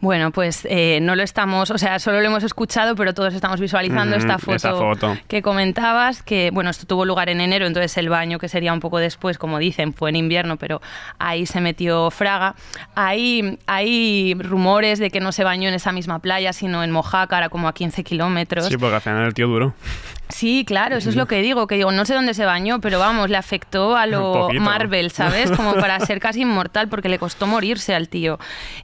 [0.00, 3.60] Bueno, pues eh, no lo estamos, o sea, solo lo hemos escuchado, pero todos estamos
[3.60, 5.16] visualizando esta, foto foto.
[5.26, 8.80] que comentabas, que bueno, esto tuvo lugar en enero, entonces el baño que sería un
[8.80, 10.82] poco después, como dicen, fue en invierno, pero
[11.18, 12.54] ahí se metió Fraga.
[12.94, 17.48] Hay, hay rumores de que no se bañó en esa misma playa, sino en Mojácar,
[17.48, 18.66] como a 15 kilómetros.
[18.66, 19.74] Sí, porque al final el tío duro.
[20.28, 22.98] Sí, claro, eso es lo que digo, que digo, no sé dónde se bañó, pero
[22.98, 24.48] vamos, le afectó a lo.
[24.60, 25.50] Marvel, ¿sabes?
[25.52, 28.38] Como para ser casi inmortal, porque le costó morirse al tío.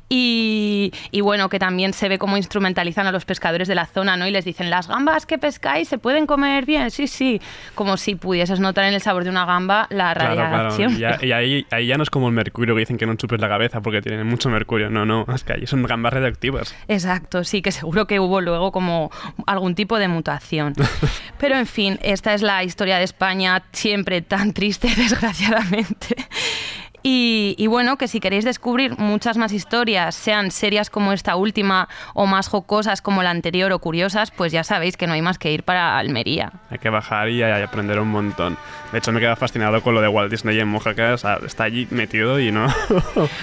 [0.08, 4.16] Y, y bueno, que también se ve cómo instrumentalizan a los pescadores de la zona,
[4.16, 4.26] ¿no?
[4.26, 7.40] Y les dicen, las gambas que pescáis se pueden comer bien, sí, sí.
[7.74, 10.96] Como si pudieses notar en el sabor de una gamba la Claro, radiación.
[11.22, 13.48] Y ahí, ahí ya no es como el mercurio que dicen que no chupes la
[13.48, 14.90] cabeza porque tienen mucho mercurio.
[14.90, 16.74] No, no, es que ahí son gambas radioactivas.
[16.88, 19.10] Exacto, sí, que seguro que hubo luego como
[19.46, 20.74] algún tipo de mutación.
[21.42, 26.14] Pero en fin, esta es la historia de España, siempre tan triste, desgraciadamente.
[27.02, 31.88] Y, y bueno, que si queréis descubrir muchas más historias, sean serias como esta última
[32.14, 35.38] o más jocosas como la anterior o curiosas, pues ya sabéis que no hay más
[35.38, 36.52] que ir para Almería.
[36.70, 38.56] Hay que bajar y, aprender un montón.
[38.92, 41.12] De hecho, me queda fascinado con lo de Walt Disney en Mojácar.
[41.12, 42.66] O sea, está allí metido y no.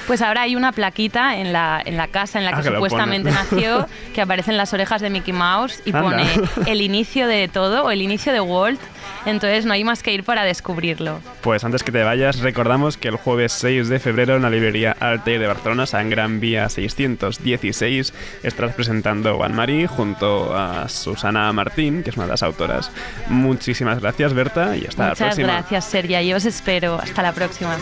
[0.08, 3.32] Pues ahora hay una plaquita en la, en la casa en la Ah, que supuestamente
[3.32, 6.02] nació, que aparecen las orejas de Mickey Mouse y Anda.
[6.02, 6.26] pone
[6.66, 8.80] el inicio de todo o el inicio de Walt.
[9.26, 11.20] Entonces no hay más que ir para descubrirlo.
[11.42, 14.96] Pues antes que te vayas, recordamos que el jueves 6 de febrero en la librería
[15.00, 22.04] Altair de Barcelona, San Gran Vía 616, estarás presentando Juan Mari junto a Susana Martín,
[22.04, 22.92] que es una de las autoras.
[23.28, 25.48] Muchísimas gracias, Berta, y hasta la Muchas próxima.
[25.54, 26.22] gracias, Sergia.
[26.24, 27.00] Yo os espero.
[27.02, 27.78] Hasta la próxima.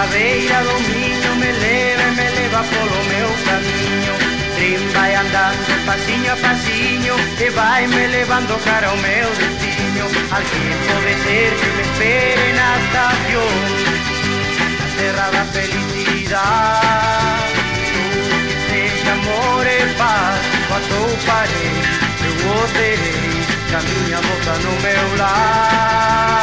[0.00, 4.14] pola beira do miño Me leva e me leva polo meu camiño
[4.56, 10.06] Trim vai andando pasiño a pasiño E vai me levando cara ao meu destino.
[10.30, 13.56] Alguén pode ser que me espere na estación
[14.78, 16.90] Na terra da felicidade
[18.68, 20.40] Seja amor e paz
[21.26, 21.72] parei
[22.26, 23.32] Eu o terei
[23.68, 23.80] Que a
[24.64, 26.40] no meu lar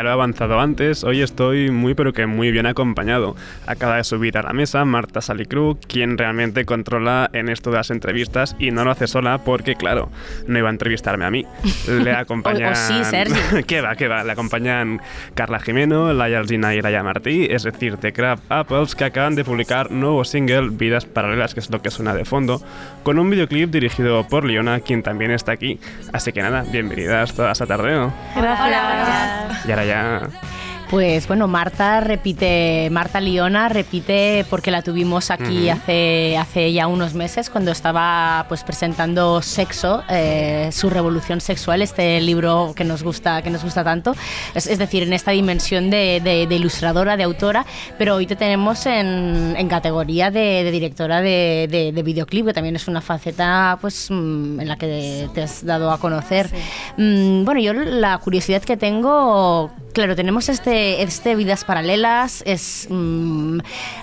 [0.00, 3.36] Ya lo he avanzado antes, hoy estoy muy pero que muy bien acompañado.
[3.66, 7.90] Acaba de subir a la mesa Marta Salicru, quien realmente controla en esto de las
[7.90, 10.08] entrevistas y no lo hace sola porque, claro,
[10.46, 11.44] no iba a entrevistarme a mí.
[11.86, 12.70] Le acompañan...
[12.70, 13.62] O- o sí, Sergi.
[13.66, 14.24] ¿Qué va, qué va?
[14.24, 15.02] Le acompañan
[15.34, 19.44] Carla Jimeno, Laia Alsina y Laia Martí, es decir, The Crab Apples, que acaban de
[19.44, 22.62] publicar nuevo single Vidas Paralelas, que es lo que suena de fondo,
[23.02, 25.78] con un videoclip dirigido por Liona, quien también está aquí.
[26.14, 28.10] Así que nada, bienvenidas todas a Tardeo.
[28.34, 29.66] Gracias.
[29.68, 29.89] Y ahora ya...
[29.90, 30.30] yeah.
[30.90, 35.70] Pues bueno, Marta repite, Marta Liona repite porque la tuvimos aquí Ujú.
[35.78, 42.20] hace, hace ya unos meses cuando estaba pues presentando Sexo, eh, su revolución sexual, este
[42.20, 44.16] libro que nos gusta, que nos gusta tanto.
[44.52, 47.64] Es, es decir, en esta dimensión de, de- de ilustradora, de autora,
[47.96, 52.52] pero hoy te tenemos en, en categoría de, de directora de, de- de videoclip, que
[52.52, 56.50] también es una faceta pues mm, en la que te has dado a conocer.
[56.96, 63.58] Mm, bueno, yo la curiosidad que tengo, claro, tenemos este, este Vidas Paralelas, es mm,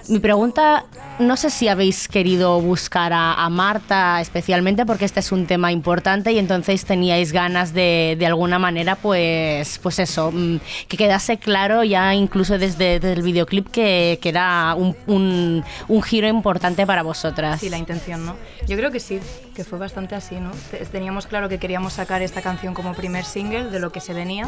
[0.10, 0.86] mi pregunta,
[1.20, 6.32] no sé si habéis querido buscar a, Marta especialmente porque este es un tema importante
[6.32, 10.58] y entonces teníais ganas de, de alguna manera, pues, pues eso, mm,
[10.88, 16.28] que quedase claro ya incluso desde, el videoclip que, que era un, un- un giro
[16.28, 17.60] importante para vosotras.
[17.60, 18.36] Sí, la intención, ¿no?
[18.68, 19.20] Yo creo que sí,
[19.56, 20.52] que fue bastante así, ¿no?
[20.72, 24.14] Te- Teníamos claro que queríamos sacar esta canción como primer single de lo que se
[24.14, 24.48] venía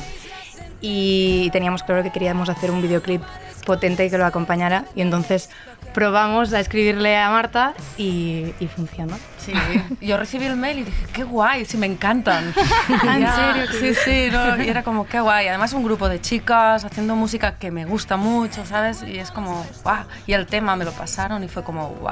[0.82, 3.22] y teníamos claro que queríamos hacer un videoclip
[3.66, 5.50] potente y que lo acompañara y entonces
[5.94, 9.18] probamos a escribirle a Marta y, y funcionó.
[9.38, 9.54] Sí,
[10.02, 12.54] yo recibí el mail y dije, qué guay, sí, me encantan.
[12.90, 13.66] ¿En serio?
[13.80, 15.48] Sí, sí, no, y era como, qué guay.
[15.48, 19.04] Además, un grupo de chicas haciendo música que me gusta mucho, ¿sabes?
[19.04, 20.06] Y es como, wow.
[20.28, 22.12] Y el tema me lo pasaron y fue como, wow.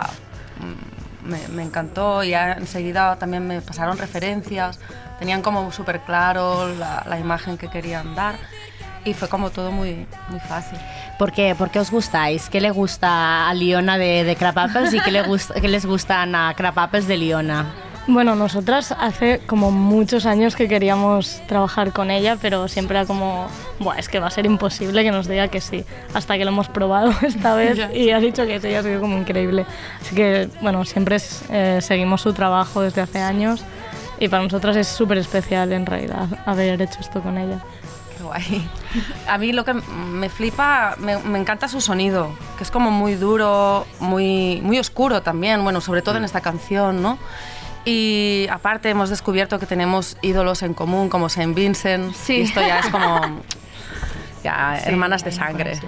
[0.60, 4.80] Mm, Me, me encantó y enseguida también me pasaron referencias.
[5.20, 8.36] Tenían como súper claro la, la imagen que querían dar
[9.08, 10.78] y fue como todo muy, muy fácil.
[11.18, 11.56] ¿Por qué?
[11.56, 12.50] ¿Por qué os gustáis?
[12.50, 15.86] ¿Qué le gusta a Liona de, de Crap Apples y qué, le gusta, qué les
[15.86, 17.66] gustan a Crap Apples de Liona?
[18.10, 23.48] Bueno, nosotras hace como muchos años que queríamos trabajar con ella, pero siempre era como,
[23.80, 26.52] Buah, es que va a ser imposible que nos diga que sí, hasta que lo
[26.52, 29.66] hemos probado esta vez y ha dicho que sí, ha sido como increíble.
[30.02, 31.18] Así que, bueno, siempre
[31.50, 33.64] eh, seguimos su trabajo desde hace años
[34.20, 37.60] y para nosotras es súper especial en realidad haber hecho esto con ella.
[38.18, 38.68] Qué guay.
[39.28, 43.16] A mí lo que me flipa, me, me encanta su sonido, que es como muy
[43.16, 47.18] duro, muy, muy oscuro también, bueno, sobre todo en esta canción, ¿no?
[47.86, 52.80] Y aparte hemos descubierto que tenemos ídolos en común como Saint Vincent, y esto ya
[52.80, 53.22] es como
[54.44, 55.80] ya Sí, hermanas de sangre.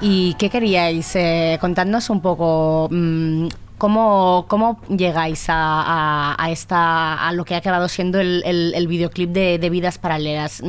[0.00, 1.16] ¿Y qué queríais?
[1.16, 3.48] Eh, contadnos un poco mm,
[3.82, 9.30] cómo, cómo llegáis a, esta, a lo que ha acabado siendo el, el- el videoclip
[9.30, 10.62] de, de Vidas Paralelas.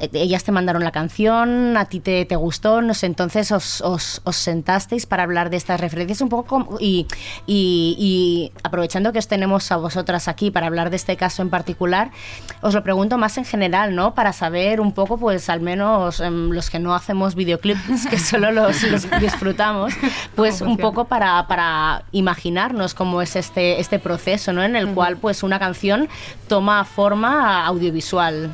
[0.00, 4.20] Ellas te mandaron la canción, a ti te, te gustó, no sé, entonces os, os,
[4.24, 7.06] os sentasteis para hablar de estas referencias un poco y,
[7.46, 11.48] y- y aprovechando que os tenemos a vosotras aquí para hablar de este caso en
[11.48, 12.10] particular,
[12.60, 14.14] os lo pregunto más en general, ¿no?
[14.14, 18.50] Para saber un poco, pues al menos em, los que no hacemos videoclips, que solo
[18.50, 19.94] los, los disfrutamos,
[20.34, 24.62] pues un poco para, para imaginarnos cómo es este, este proceso, ¿no?
[24.64, 26.08] En el cual pues una canción
[26.48, 28.50] toma forma audiovisual.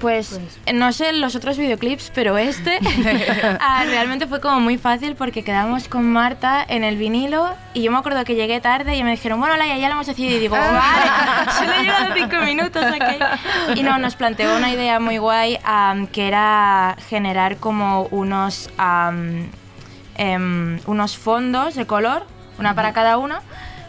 [0.00, 0.38] Pues
[0.72, 2.78] no sé los otros videoclips, pero este
[3.60, 7.90] ah, realmente fue como muy fácil porque quedamos con Marta en el vinilo y yo
[7.90, 10.36] me acuerdo que llegué tarde y me dijeron, bueno, Laia, ya lo hemos decidido.
[10.36, 13.76] Y digo, vale, solo he llegado cinco minutos, ok.
[13.76, 18.70] Y no, nos planteó una idea muy guay am, que era generar como unos,
[20.16, 22.26] em, unos fondos de color,
[22.58, 23.42] una para cada una.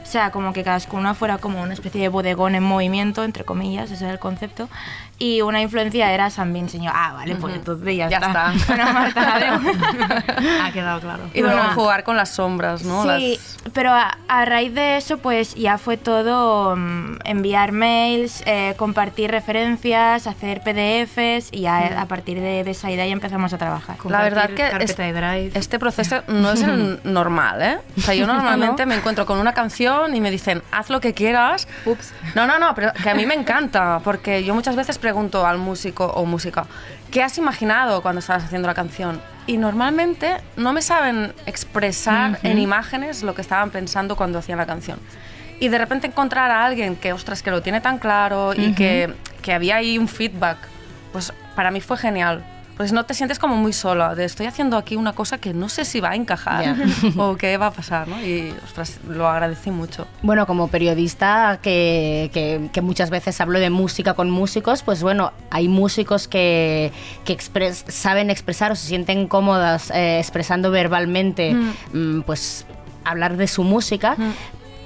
[0.05, 3.43] O sea, como que cada una fuera como una especie de bodegón en movimiento, entre
[3.43, 4.69] comillas, ese era el concepto.
[5.17, 8.53] Y una influencia era San yo, ah, vale, pues entonces ya, Ya está.
[8.53, 8.67] está.
[8.75, 9.39] Bueno, Marta.
[10.65, 11.23] Ha quedado claro.
[11.33, 13.03] Y luego Bueno, jugar con las sombras, ¿no?
[13.17, 13.39] Sí,
[13.73, 19.31] pero a, a raíz de eso, pues ya fue todo mm, enviar mails, eh, compartir
[19.31, 21.97] referencias, hacer PDFs y ya Mm.
[21.99, 23.97] a partir de, de esa idea ya empezamos a trabajar.
[24.05, 24.95] La verdad que es-
[25.55, 27.77] este proceso no es el normal, ¿eh?
[27.97, 31.13] O sea, yo normalmente me encuentro con una canción y me dicen, haz lo que
[31.13, 31.67] quieras.
[31.85, 32.13] Ups.
[32.35, 35.57] No, no, no, pero que a mí me encanta, porque yo muchas veces pregunto al
[35.57, 36.65] músico o música,
[37.11, 39.21] ¿qué has imaginado cuando estabas haciendo la canción?
[39.47, 44.65] Y normalmente no me saben expresar en imágenes lo que estaban pensando cuando hacían la
[44.65, 44.99] canción.
[45.59, 49.13] Y de repente encontrar a alguien que, ostras, que lo tiene tan claro y que,
[49.41, 50.57] que había ahí un feedback,
[51.13, 52.43] pues para mí fue genial.
[52.78, 55.69] Pues no te sientes como muy sola, de estoy haciendo aquí una cosa que no
[55.69, 56.76] sé si va a encajar
[57.17, 58.19] o qué va a pasar, ¿no?
[58.21, 60.07] Y, ostras, lo agradecí mucho.
[60.23, 65.32] Bueno, como periodista que, que- que muchas veces hablo de música con músicos, pues bueno,
[65.51, 66.91] hay músicos que,
[67.23, 71.53] que expres- saben expresar o se sienten cómodas eh, expresando verbalmente,
[71.93, 72.65] mm, pues
[73.05, 74.17] hablar de su música.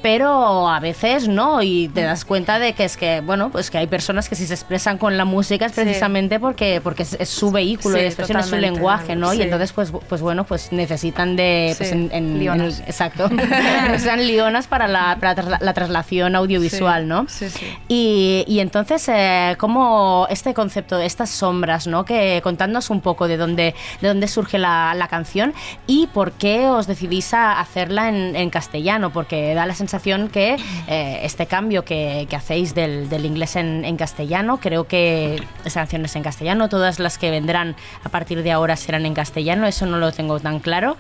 [0.02, 3.78] Pero a veces no, y te das cuenta de que es que, bueno, pues que
[3.80, 5.82] hay personas que si se expresan con la música es Sí.
[5.82, 9.32] precisamente porque, porque es, es su vehículo Sí, de expresión, es su lenguaje, ¿no?
[9.32, 9.40] Sí.
[9.40, 11.74] Y entonces, pues, pues bueno, pues necesitan de...
[11.78, 11.96] pues Sí.
[11.96, 12.80] en- en- en Lionas.
[12.80, 13.30] el- exacto.
[13.90, 17.26] Necesitan lionas para la, para trasla- la traslación audiovisual, ¿no?
[17.28, 17.66] sí, sí.
[17.90, 22.06] Y, y entonces, eh, ¿cómo este concepto estas sombras, ¿no?
[22.06, 25.54] Que contadnos un poco de dónde, de dónde surge la, la canción
[25.88, 29.89] y por qué os decidís a hacerla en, en castellano, porque da la sensación
[30.32, 35.42] que eh, este cambio que, que hacéis del, del inglés en, en castellano, creo que
[35.66, 39.14] esa canción es en castellano, todas las que vendrán a partir de ahora serán en
[39.14, 40.98] castellano, eso no lo tengo tan claro,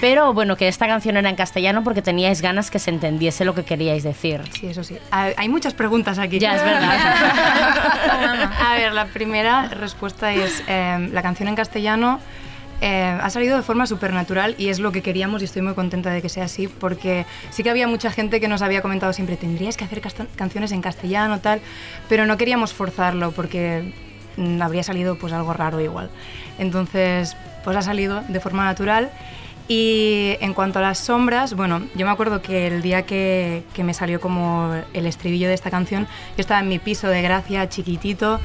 [0.00, 3.54] pero bueno, que esta canción era en castellano porque teníais ganas que se entendiese lo
[3.54, 4.40] que queríais decir.
[4.52, 4.96] Sí, eso sí.
[5.10, 6.38] Hay hay muchas preguntas aquí.
[6.38, 8.52] Ya, es verdad.
[8.60, 12.20] A ver, la primera respuesta es, eh, la canción en castellano
[12.84, 16.10] eh, ha salido de forma supernatural y es lo que queríamos y estoy muy contenta
[16.10, 19.36] de que sea así porque sí que había mucha gente que nos había comentado siempre,
[19.36, 20.02] tendrías que hacer
[20.34, 21.60] canciones en castellano, tal,
[22.08, 23.92] pero no queríamos forzarlo porque
[24.36, 26.10] mm, habría salido pues algo raro igual.
[26.58, 29.12] Entonces, pues ha salido de forma natural
[29.68, 33.84] y en cuanto a las sombras, bueno, yo me acuerdo que el día que, que
[33.84, 37.68] me salió como el estribillo de esta canción, yo estaba en mi piso de gracia,
[37.68, 38.40] chiquitito,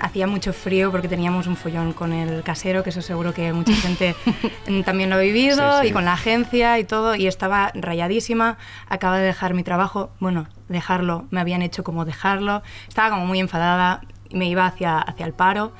[0.00, 3.74] hacía mucho frío porque teníamos un follón con el casero, que eso seguro que mucha
[3.74, 4.14] gente
[4.68, 5.88] mm, también lo ha vivido, Sí, sí.
[5.88, 8.56] y con la agencia y todo, y estaba rayadísima,
[8.88, 13.40] acaba de dejar mi trabajo, bueno, dejarlo, me habían hecho como dejarlo, estaba como muy
[13.40, 14.00] enfadada,
[14.30, 15.72] y me iba hacia, hacia el paro,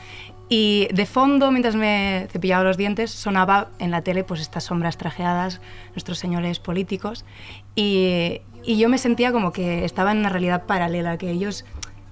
[0.49, 4.99] y de fondo, mientras me cepillaba los dientes, sonaba en la tele pues estas sombras
[4.99, 5.61] trajeadas,
[5.93, 7.25] nuestros señores políticos,
[7.75, 11.65] y, y yo me sentía como que estaba en una realidad paralela, que ellos,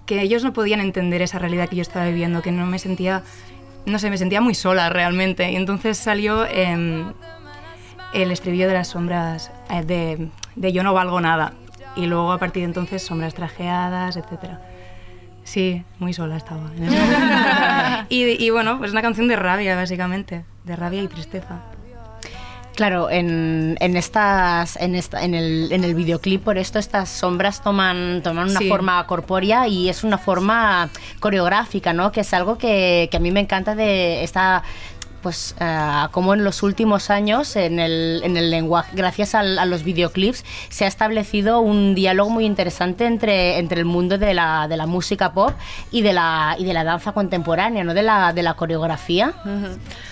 [0.06, 3.22] que ellos no podían entender esa realidad que yo estaba viviendo, que no me sentía,
[3.86, 5.50] no sé, me sentía muy sola realmente.
[5.50, 7.12] Y entonces salió em,
[8.14, 11.54] el estribillo de las sombras, eh, de, de Yo no valgo nada,
[11.96, 14.60] y luego a partir de entonces sombras trajeadas, etcétera.
[15.44, 16.70] Sí, muy sola estaba.
[16.76, 16.88] en
[18.08, 21.60] y, y bueno, pues una canción de rabia, básicamente, de rabia y tristeza.
[22.74, 27.62] Claro, en, en estas, en, esta, en, el, en el videoclip por esto estas sombras
[27.62, 28.68] toman, toman una Sí.
[28.68, 30.88] forma corpórea y es una forma
[31.20, 32.12] coreográfica, ¿no?
[32.12, 34.62] Que es algo que, que a mí me encanta de esta
[35.22, 39.84] pues eh, como en los últimos años en el, en el lenguaje, gracias a los
[39.84, 44.76] videoclips, se ha establecido un diálogo muy interesante entre, entre el mundo de la, de
[44.76, 45.52] la música pop
[45.90, 47.94] y de la, y de la danza contemporánea, ¿no?
[47.94, 49.32] de, la, de la coreografía.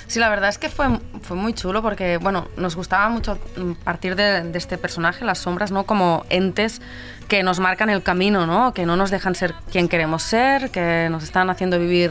[0.07, 0.87] Sí, la verdad es que fue,
[1.23, 3.39] fue muy chulo porque, bueno, nos gustaba mucho
[3.85, 5.85] partir de, de este personaje, las sombras, ¿no?
[5.85, 6.81] Como entes
[7.29, 8.75] que nos marcan el camino, ¿no?
[8.75, 12.11] Que no nos dejan ser quien queremos ser, que nos están haciendo vivir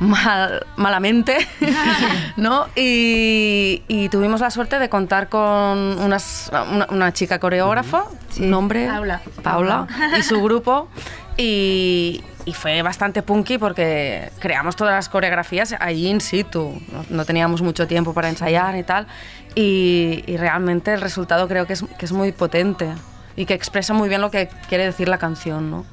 [0.00, 1.36] mal, malamente,
[2.36, 2.66] ¿no?
[2.74, 5.40] Y, y tuvimos la suerte de contar con
[6.00, 8.04] unas- una, una chica coreógrafa,
[8.38, 9.20] nombre Paula.
[9.42, 9.86] Paula,
[10.18, 10.88] y su grupo.
[11.36, 16.80] Y, y fue bastante punky porque creamos todas las coreografías allí in situ.
[16.92, 19.06] No, no teníamos mucho tiempo para ensayar y tal.
[19.54, 22.88] Y, y realmente el resultado creo que es, que es muy potente
[23.36, 25.84] y que expresa muy bien lo que quiere decir la canción, ¿no?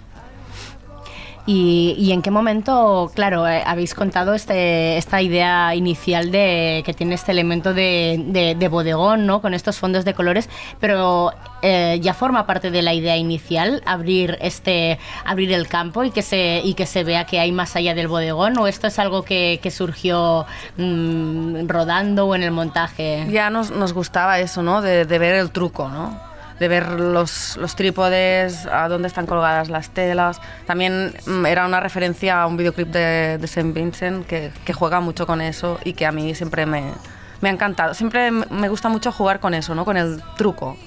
[1.50, 6.94] ¿Y, y en qué momento, claro, eh, habéis contado este, esta idea inicial de que
[6.94, 9.42] tiene este elemento de, de- de bodegón, ¿no?
[9.42, 10.50] Con estos fondos de colores,
[10.82, 11.32] pero
[11.62, 16.22] eh, ya forma parte de la idea inicial abrir este, abrir el campo y que
[16.22, 19.24] se y que se vea que hay más allá del bodegón, o esto es algo
[19.24, 20.46] que, que surgió
[20.76, 23.26] mm, rodando o en el montaje.
[23.30, 24.82] Ya nos, nos gustaba eso, ¿no?
[24.82, 26.20] De, de ver el truco, ¿no?
[26.60, 30.42] De ver los, los trípodes, a dónde están colgadas las telas.
[30.66, 33.72] También mm, era una referencia a un videoclip de, de St.
[33.74, 36.94] Vincent que, que juega mucho con eso y que a mí siempre me,
[37.42, 37.94] me ha encantado.
[37.94, 39.86] Siempre me gusta mucho jugar con eso, ¿no?
[39.86, 40.78] Con el truco.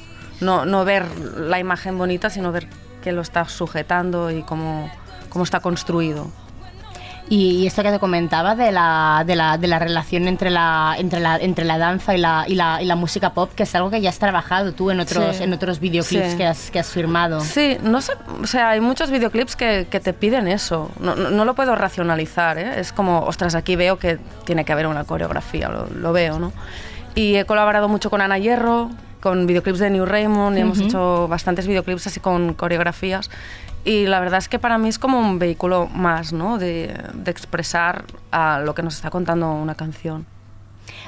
[0.40, 1.06] No, no ver
[1.36, 2.66] la imagen bonita, sino ver
[3.02, 4.90] que lo está sujetando y cómo,
[5.28, 6.30] cómo está construido.
[7.32, 11.20] Y, esto que te comentaba de la, de la, de la relación entre la, entre
[11.20, 13.88] la, entre la danza y la, y, la, y la música pop, que es algo
[13.88, 15.44] que ya has trabajado tú en otros, Sí.
[15.44, 16.36] en otros videoclips Sí.
[16.36, 17.40] que, has, que has firmado.
[17.40, 20.90] Sí, no sé, o sea, hay muchos videoclips que, que te piden eso.
[20.98, 22.80] No, no- no lo puedo racionalizar, ¿eh?
[22.80, 26.52] Es como, ostras, aquí veo que tiene que haber una coreografía, lo, lo veo, ¿no?
[27.14, 28.90] Y he colaborado mucho con Ana Hierro,
[29.20, 33.30] con videoclips de New Raymond, y hemos hecho bastantes videoclips así con coreografías.
[33.84, 36.58] Y la verdad es que para mí es como un vehículo más, ¿no?
[36.58, 40.26] De, de expresar a lo que nos está contando una canción.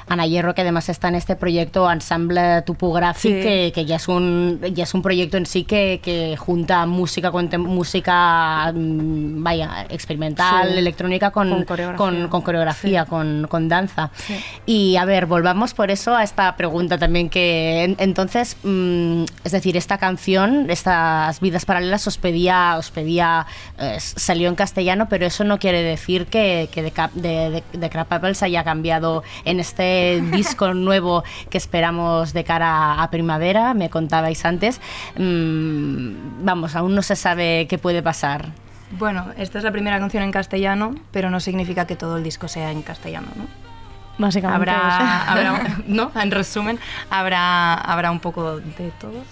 [0.07, 3.29] Ana Hierro, que además está en este proyecto Ensemble Topogràfic, Sí.
[3.41, 7.31] que, que ya, es un, ya es un proyecto en sí que, que junta música,
[7.31, 10.77] música mm, vaya, experimental, Sí.
[10.77, 11.97] electrónica con, Con coreografía.
[11.97, 14.11] con- con coreografía, con, con danza.
[14.65, 19.51] Y a ver, volvamos por eso a esta pregunta también que en- entonces, mm, es
[19.51, 23.45] decir, esta canción, estas vidas paralelas os pedía, os pedía,
[23.79, 27.89] eh, salió en castellano, pero eso no quiere decir que, que de, de, de, de
[27.89, 33.89] Crab Apples haya cambiado en este disco nuevo que esperamos de cara a primavera, me
[33.89, 34.79] contabais antes.
[35.17, 38.49] Mm, vamos, aún no se sabe qué puede pasar.
[38.97, 42.47] Bueno, esta es la primera canción en castellano, pero no significa que todo el disco
[42.47, 43.45] sea en castellano, ¿no?
[44.19, 46.11] Básicamente Habrá, habrá- ¿no?
[46.15, 46.77] En resumen,
[47.09, 49.23] habrá, habrá un poco de todo.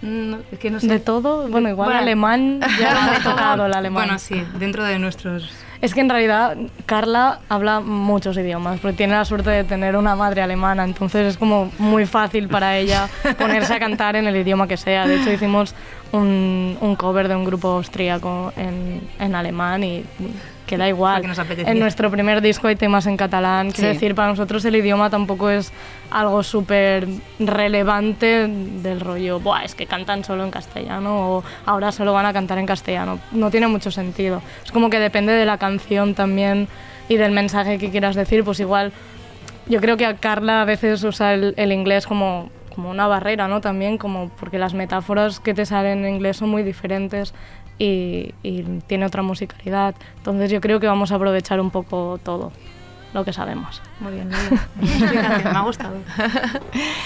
[0.00, 0.86] No, es que no sé.
[0.86, 4.04] De todo, bueno, igual Bueno, alemán, ya lo ha tocado el alemán.
[4.04, 5.50] Bueno, sí, dentro de nuestros...
[5.80, 10.14] Es que en realidad Carla habla muchos idiomas, porque tiene la suerte de tener una
[10.14, 13.08] madre alemana, entonces es como muy fácil para ella
[13.38, 15.06] ponerse a cantar en el idioma que sea.
[15.06, 15.74] De hecho, hicimos
[16.12, 20.04] un, un cover de un grupo austríaco en, en alemán y
[20.70, 21.22] queda igual.
[21.22, 21.68] Porque nos.
[21.68, 23.82] En nuestro primer disco hay temas en catalán, Sí.
[23.82, 25.72] decir, para nosotros el idioma tampoco es
[26.10, 27.06] algo súper
[27.38, 32.32] relevante del rollo, Buah, es que cantan solo en castellano o ahora solo van a
[32.32, 33.18] cantar en castellano.
[33.32, 34.40] No tiene mucho sentido.
[34.64, 36.68] Es como que depende de la canción también
[37.08, 38.92] y del mensaje que quieras decir, pues igual
[39.66, 43.46] yo creo que a Carla a veces usa el, el inglés como, como una barrera,
[43.46, 43.60] ¿no?
[43.60, 47.34] También como porque las metáforas que te salen en inglés son muy diferentes
[47.80, 48.34] y,
[48.86, 49.94] tiene otra musicalidad.
[50.18, 52.52] Entonces yo creo que vamos a aprovechar un poco todo
[53.12, 53.82] lo que sabemos.
[54.00, 54.38] Muy bien, muy
[54.80, 55.10] bien.
[55.44, 55.94] Me ha gustado.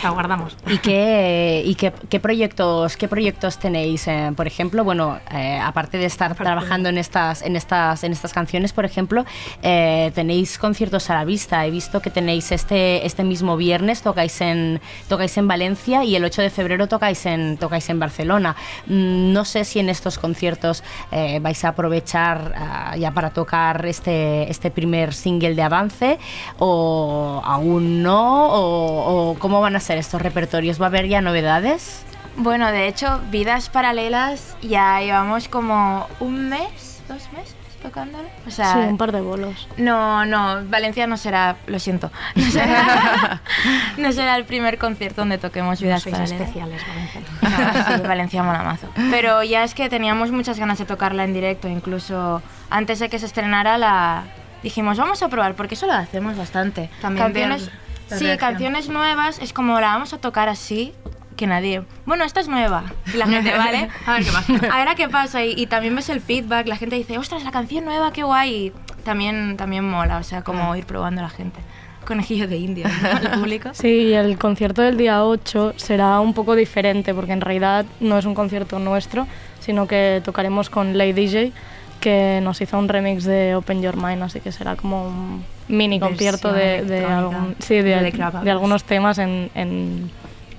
[0.03, 0.57] La guardamos.
[0.67, 4.07] ¿Y qué, y qué, qué proyectos, qué proyectos tenéis?
[4.09, 8.33] eh, por ejemplo, bueno, eh, aparte de estar trabajando en estas, en estas, en estas
[8.33, 9.25] canciones, por ejemplo,
[9.63, 11.65] eh, tenéis conciertos a la vista.
[11.67, 16.25] He visto que tenéis este, este mismo viernes tocáis en, tocáis en Valencia y el
[16.25, 18.57] 8 de febrero tocáis en, tocáis en Barcelona.
[18.87, 23.87] Mm, No sé si en estos conciertos eh, vais a aprovechar ah, ya para tocar
[23.87, 25.94] este, este primer single de avance
[26.59, 30.81] o aún no o, o cómo van a ser estos repertorios.
[30.81, 32.05] ¿Va a haber ya novedades?
[32.37, 38.27] Bueno, de hecho, Vidas Paralelas ya llevamos como un mes, dos meses tocándolo.
[38.47, 39.69] O sea, sí, un par de bolos.
[39.77, 43.43] No, no, Valencia no será, lo siento, no será,
[43.99, 46.41] no será el primer concierto donde toquemos Vidas sois Paralelas.
[46.41, 47.21] especiales, Valencia.
[47.43, 48.89] No, sí, Valencia mola mazo.
[49.11, 53.19] Pero ya es que teníamos muchas ganas de tocarla en directo, incluso antes de que
[53.19, 54.25] se estrenara la
[54.65, 56.91] dijimos, vamos a probar, porque eso lo hacemos bastante.
[57.01, 57.71] También canciones,
[58.11, 58.51] la sí, reacción.
[58.51, 60.93] canciones nuevas, es como la vamos a tocar así,
[61.37, 62.85] que nadie, bueno, esta es nueva.
[63.13, 63.89] Y la gente, ¿vale?
[64.07, 64.53] A ver qué pasa.
[64.73, 65.45] A ver a qué pasa.
[65.45, 68.55] Y, y también ves el feedback, la gente dice, ostras, la canción nueva, qué guay.
[68.55, 68.73] Y
[69.05, 71.61] también, también mola, o sea, como ir probando a la gente.
[72.07, 73.19] Conejillo de India, ¿no?
[73.31, 73.71] El público.
[73.73, 78.19] Sí, y el concierto del día 8 será un poco diferente porque en realidad no
[78.19, 79.27] es un concierto nuestro,
[79.61, 81.53] sino que tocaremos con Lay DJ,
[82.05, 85.99] que nos hizo un remix de Open Your Mind, así que será como un mini
[85.99, 90.11] concierto de, de, electrónica algún- sí, de, de de Crab algunos temas en, en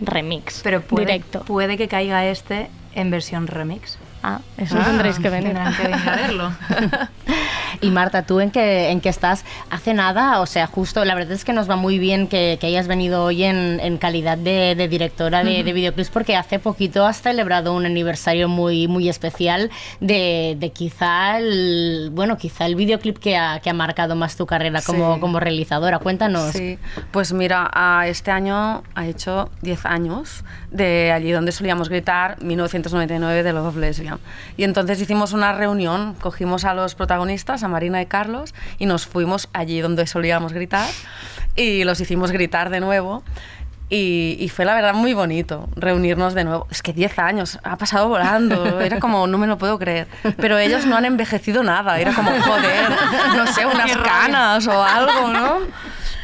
[0.02, 0.62] remix.
[0.64, 1.42] Pero puede, directo.
[1.46, 4.00] puede que caiga este en versión remix.
[4.28, 5.54] Ah, eso tendréis que venir.
[5.54, 6.52] Tendrán que venir a verlo.
[7.82, 9.44] Y Marta, ¿tú en qué, en qué estás?
[9.70, 12.68] Hace nada, o sea, justo, la verdad es que nos va muy bien que, que
[12.68, 17.06] hayas venido hoy en, en calidad de, de directora de, de videoclips, porque hace poquito
[17.06, 19.70] has celebrado un aniversario muy, muy especial
[20.00, 24.46] de, de quizá el, bueno, quizá el videoclip que ha, que ha marcado más tu
[24.46, 25.20] carrera como, Sí.
[25.20, 26.00] como realizadora.
[26.00, 26.54] Cuéntanos.
[26.54, 26.80] Sí,
[27.12, 27.70] pues mira,
[28.08, 34.15] este año ha hecho 10 años de allí donde solíamos gritar 1999 de Love Lesbian.
[34.58, 39.06] Y entonces hicimos una reunión, cogimos a los protagonistas, a Marina y Carlos, y nos
[39.08, 40.90] fuimos allí donde solíamos gritar
[41.56, 43.24] y los hicimos gritar de nuevo.
[43.88, 46.68] Y, y fue la verdad muy bonito reunirnos de nuevo.
[46.72, 48.82] Es que 10 años, ha pasado volando.
[48.82, 50.08] Era como, no me lo puedo creer.
[50.38, 52.00] Pero ellos no han envejecido nada.
[52.00, 52.90] Era como, joder,
[53.36, 55.60] no sé, unas canas o algo, ¿no?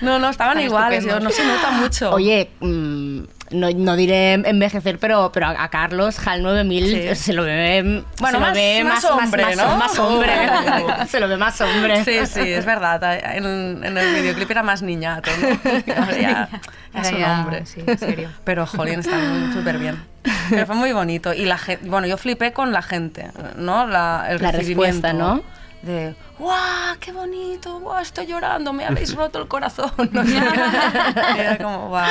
[0.01, 1.05] No, no, estaban Están iguales.
[1.05, 2.11] Yo, no se nota mucho.
[2.11, 3.21] Oye, mm,
[3.51, 7.15] no, no diré envejecer, pero, pero a, a Carlos, HAL 9000, Sí.
[7.15, 9.77] se lo ve, Bueno, se lo más- ve más hombre, más, ¿no?
[9.77, 10.31] más hombre.
[11.07, 12.03] se lo ve más hombre.
[12.03, 13.01] Sí, sí, es verdad.
[13.35, 15.47] En, en el videoclip era más niñato, ¿no?
[15.95, 16.49] Ahora ya,
[16.93, 17.65] ya es un hombre.
[17.65, 18.29] sí, en serio.
[18.43, 20.03] Pero, jolín, está muy- súper bien.
[20.49, 21.33] Pero fue muy bonito.
[21.33, 23.27] Y la gente, bueno, yo flipé con la gente,
[23.57, 23.87] ¿no?
[23.87, 25.07] La, el La recibimiento.
[25.07, 25.41] respuesta, ¿no?
[25.81, 27.79] De, ¡guau, qué bonito!
[27.79, 28.73] ¡guau, estoy llorando!
[28.73, 29.91] Me habéis roto el corazón.
[30.11, 30.21] ¿no?
[31.37, 32.05] Era como, ¡guau!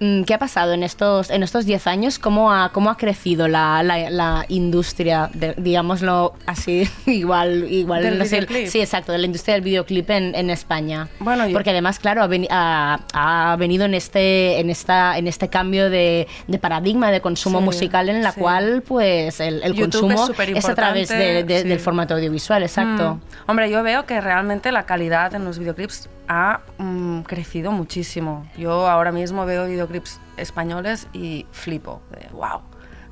[0.00, 2.18] Mm, ¿Qué ha pasado en estos en estos 10 años?
[2.18, 8.18] ¿Cómo ha, cómo ha crecido la, la, la industria, de- digámoslo así, igual, igual ¿Del
[8.18, 8.66] no sé, videoclip?
[8.68, 11.08] sí, exacto, de la industria del videoclip en, en España?
[11.20, 15.28] Bueno, yo- Porque además, claro, ha, veni- ha- ha venido en este, en esta, en
[15.28, 18.40] este cambio de, de paradigma de consumo Sí, musical en la sí.
[18.40, 21.68] cual pues el, el es consumo superimportante, a través de- de- sí.
[21.68, 23.14] del formato audiovisual, exacto.
[23.14, 23.35] Mm.
[23.46, 28.46] Hombre, yo veo que realmente la calidad en los videoclips ha mm, crecido muchísimo.
[28.56, 32.02] Yo ahora mismo veo videoclips españoles y flipo.
[32.10, 32.62] De, wow.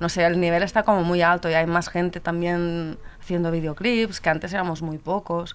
[0.00, 4.20] No sé, el nivel está como muy alto y hay más gente también haciendo videoclips,
[4.20, 5.54] que antes éramos muy pocos.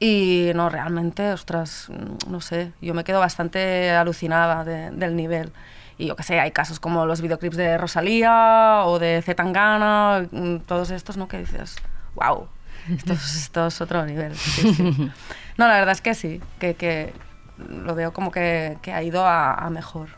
[0.00, 5.52] Y no, realmente, ostras, mm, no sé, yo me quedo bastante alucinada de- del nivel.
[5.96, 10.58] Y yo qué sé, hay casos como los videoclips de Rosalía o de Zetangana, mm,
[10.66, 11.26] todos estos, ¿no?
[11.28, 11.76] Que dices,
[12.14, 12.48] wow,
[12.90, 14.34] esto, es- esto es otro nivel.
[14.36, 14.82] sí, sí.
[15.58, 17.12] No, la verdad es que sí, que, que
[17.58, 20.08] lo veo como que, que ha ido a, a mejor.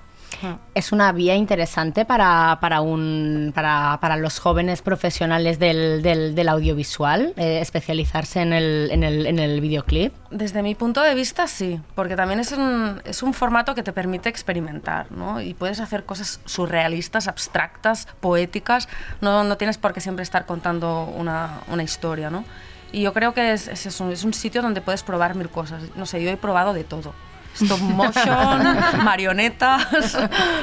[0.74, 6.48] Es una vía interesante para, para, un, para, para los jóvenes profesionales del, del, del
[6.48, 10.14] audiovisual, eh, especializarse en el, en, el, en el videoclip.
[10.30, 13.92] Desde mi punto de vista, sí, porque también es un, es un formato que te
[13.92, 15.40] permite experimentar, ¿no?
[15.40, 18.88] Y puedes hacer cosas surrealistas, abstractas, poéticas,
[19.20, 22.44] no, no tienes por qué siempre estar contando una, una historia, ¿no?
[22.92, 25.82] Y yo creo que es, es, eso, es un sitio donde puedes probar mil cosas.
[25.96, 27.12] No sé, yo he probado de todo.
[27.60, 30.16] Stop motion, marionetas,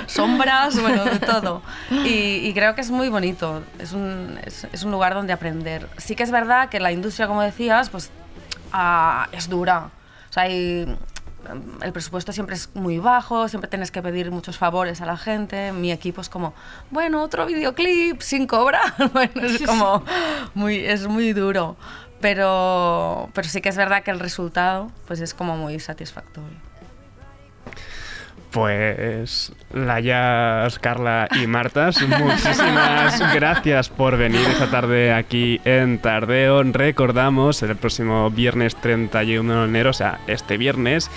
[0.08, 1.62] sombras, bueno, de todo.
[1.92, 5.88] Y, y creo que es muy bonito, es un, es, es un lugar donde aprender.
[5.98, 8.10] Sí que es verdad que la industria, como decías, pues
[8.74, 9.90] ah, es dura.
[10.30, 10.98] O sea, hay-
[11.82, 15.72] el presupuesto siempre es muy bajo, siempre tienes que pedir muchos favores a la gente.
[15.72, 16.54] Mi equipo es como,
[16.92, 18.94] bueno, otro videoclip sin cobrar.
[19.14, 20.04] bueno, es como
[20.56, 21.78] muy, es muy duro.
[22.20, 26.58] Pero, pero sí que es verdad que el resultado pues es como muy satisfactorio.
[28.52, 36.64] Pues Layas, Carla y Martas, muchísimas gracias por venir esta tarde aquí en Tardeo.
[36.64, 41.12] Recordamos el próximo viernes 31 de enero, o sea, este viernes,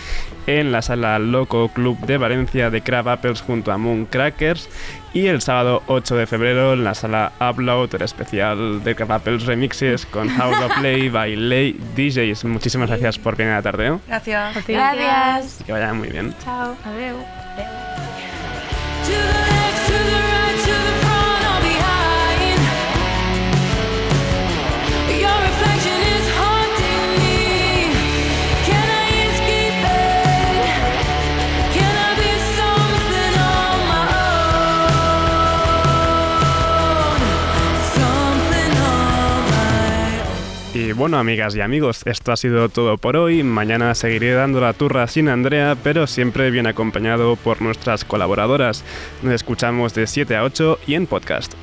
[0.47, 4.69] en la sala Loco Club de Valencia de Crab Apples junto a Moon Crackers.
[5.13, 9.45] Y el sábado 8 de febrero en la sala Upload, el especial de Crab Apples
[9.45, 12.45] Remixes con How to Play by Lay DJs.
[12.45, 14.01] Muchísimas gracias por venir a Tardeo.
[14.07, 14.67] Gracias.
[14.67, 15.63] Gracias.
[15.67, 16.33] Que vaya muy bien.
[16.45, 16.77] Chao.
[16.85, 17.17] Adiós.
[19.07, 19.50] To
[41.01, 43.43] bueno, amigas y amigos, esto ha sido todo por hoy.
[43.43, 48.85] Mañana seguiré dando la turra sin Andrea, pero siempre bien acompañado por nuestras colaboradoras.
[49.23, 51.55] Nos escuchamos de 7 a 8 y en podcast.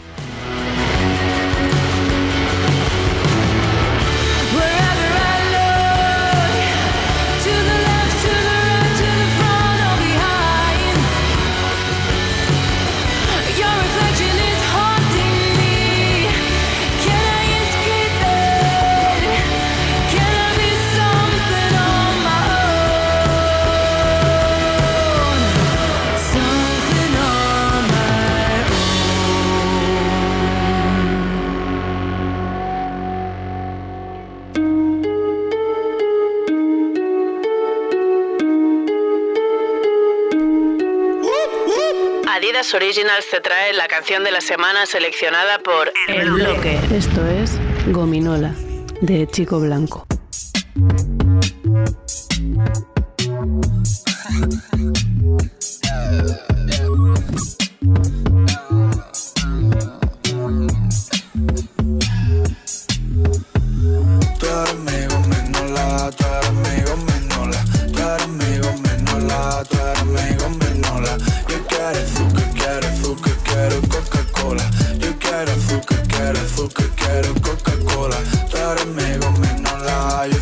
[42.68, 46.78] Adidas Originals te trae la canción de la semana seleccionada por El Bloque.
[46.91, 47.51] Esto es
[47.88, 48.53] Gominola,
[49.01, 50.07] de Chico Blanco.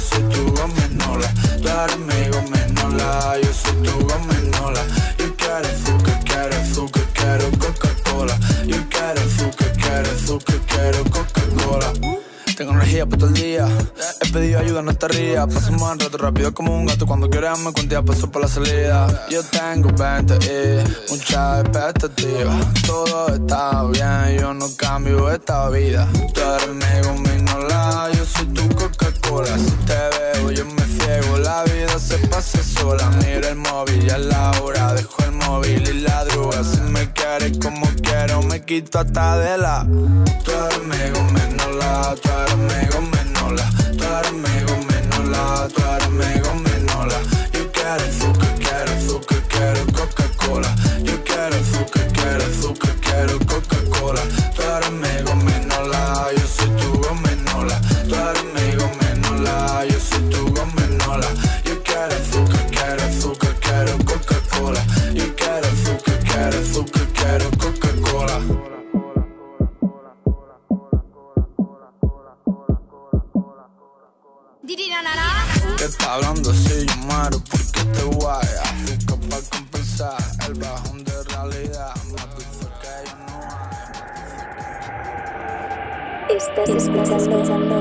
[0.10, 1.30] Soy tu gominola.
[1.62, 4.82] Tú eres mi gominola, yo soy tu gominola.
[5.18, 8.40] Yo quiero azúcar, quiero azúcar, quiero Coca-Cola.
[8.66, 11.94] Yo quiero azúcar, quiero azúcar, quiero Coca-Cola.
[12.56, 13.68] Tengo energía para todo el día.
[14.22, 15.46] He pedido ayuda, no te rías.
[15.54, 17.06] Pasamos un rato rápido como un gato.
[17.06, 19.28] Cuando quieras me cuentas, paso por la salida.
[19.30, 22.74] Yo tengo 20 y muchas expectativas.
[22.86, 26.08] Todo está bien, yo no cambio esta vida.
[26.34, 28.65] Tú eres mi gominola, yo soy tu
[29.26, 29.58] Coca-Cola.
[29.58, 31.38] Si te veo, yo me ciego.
[31.38, 33.10] La vida se pasa sola.
[33.22, 34.94] Mira el móvil, ya es la hora.
[34.94, 36.64] Dejo el móvil y la droga.
[36.64, 39.86] Si me quieres como quiero, me quito hasta de la.
[40.44, 43.70] Tú eres mi gominola, tú eres mi gominola.
[43.98, 47.18] Tú eres mi gominola, tú eres mi gominola.
[47.54, 50.76] Yo quiero azúcar, quiero azúcar, quiero Coca-Cola.
[51.04, 54.22] Yo quiero azúcar, quiero azúcar, quiero Coca-Cola.
[54.56, 56.96] Tú eres mi gominola, yo soy tu
[58.72, 58.75] yo
[61.66, 64.86] Yo quiero azúcar, quiero azúcar, quiero Coca-Cola.
[65.14, 68.42] Yo quiero azúcar, quiero azúcar, quiero Coca-Cola.
[75.78, 78.48] ¿Qué está hablando si yo muero porque te guay?
[78.64, 81.94] Azúcar para compensar el bajón de realidad.
[86.30, 87.76] Estás escuchando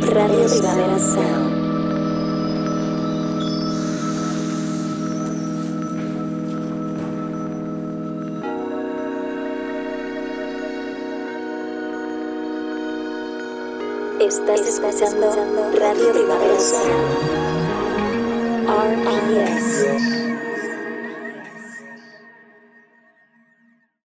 [0.00, 1.71] Radio Primavera Sound.
[14.22, 15.32] Estás escuchando
[15.80, 16.54] Radio Primavera.
[18.68, 20.21] RPS.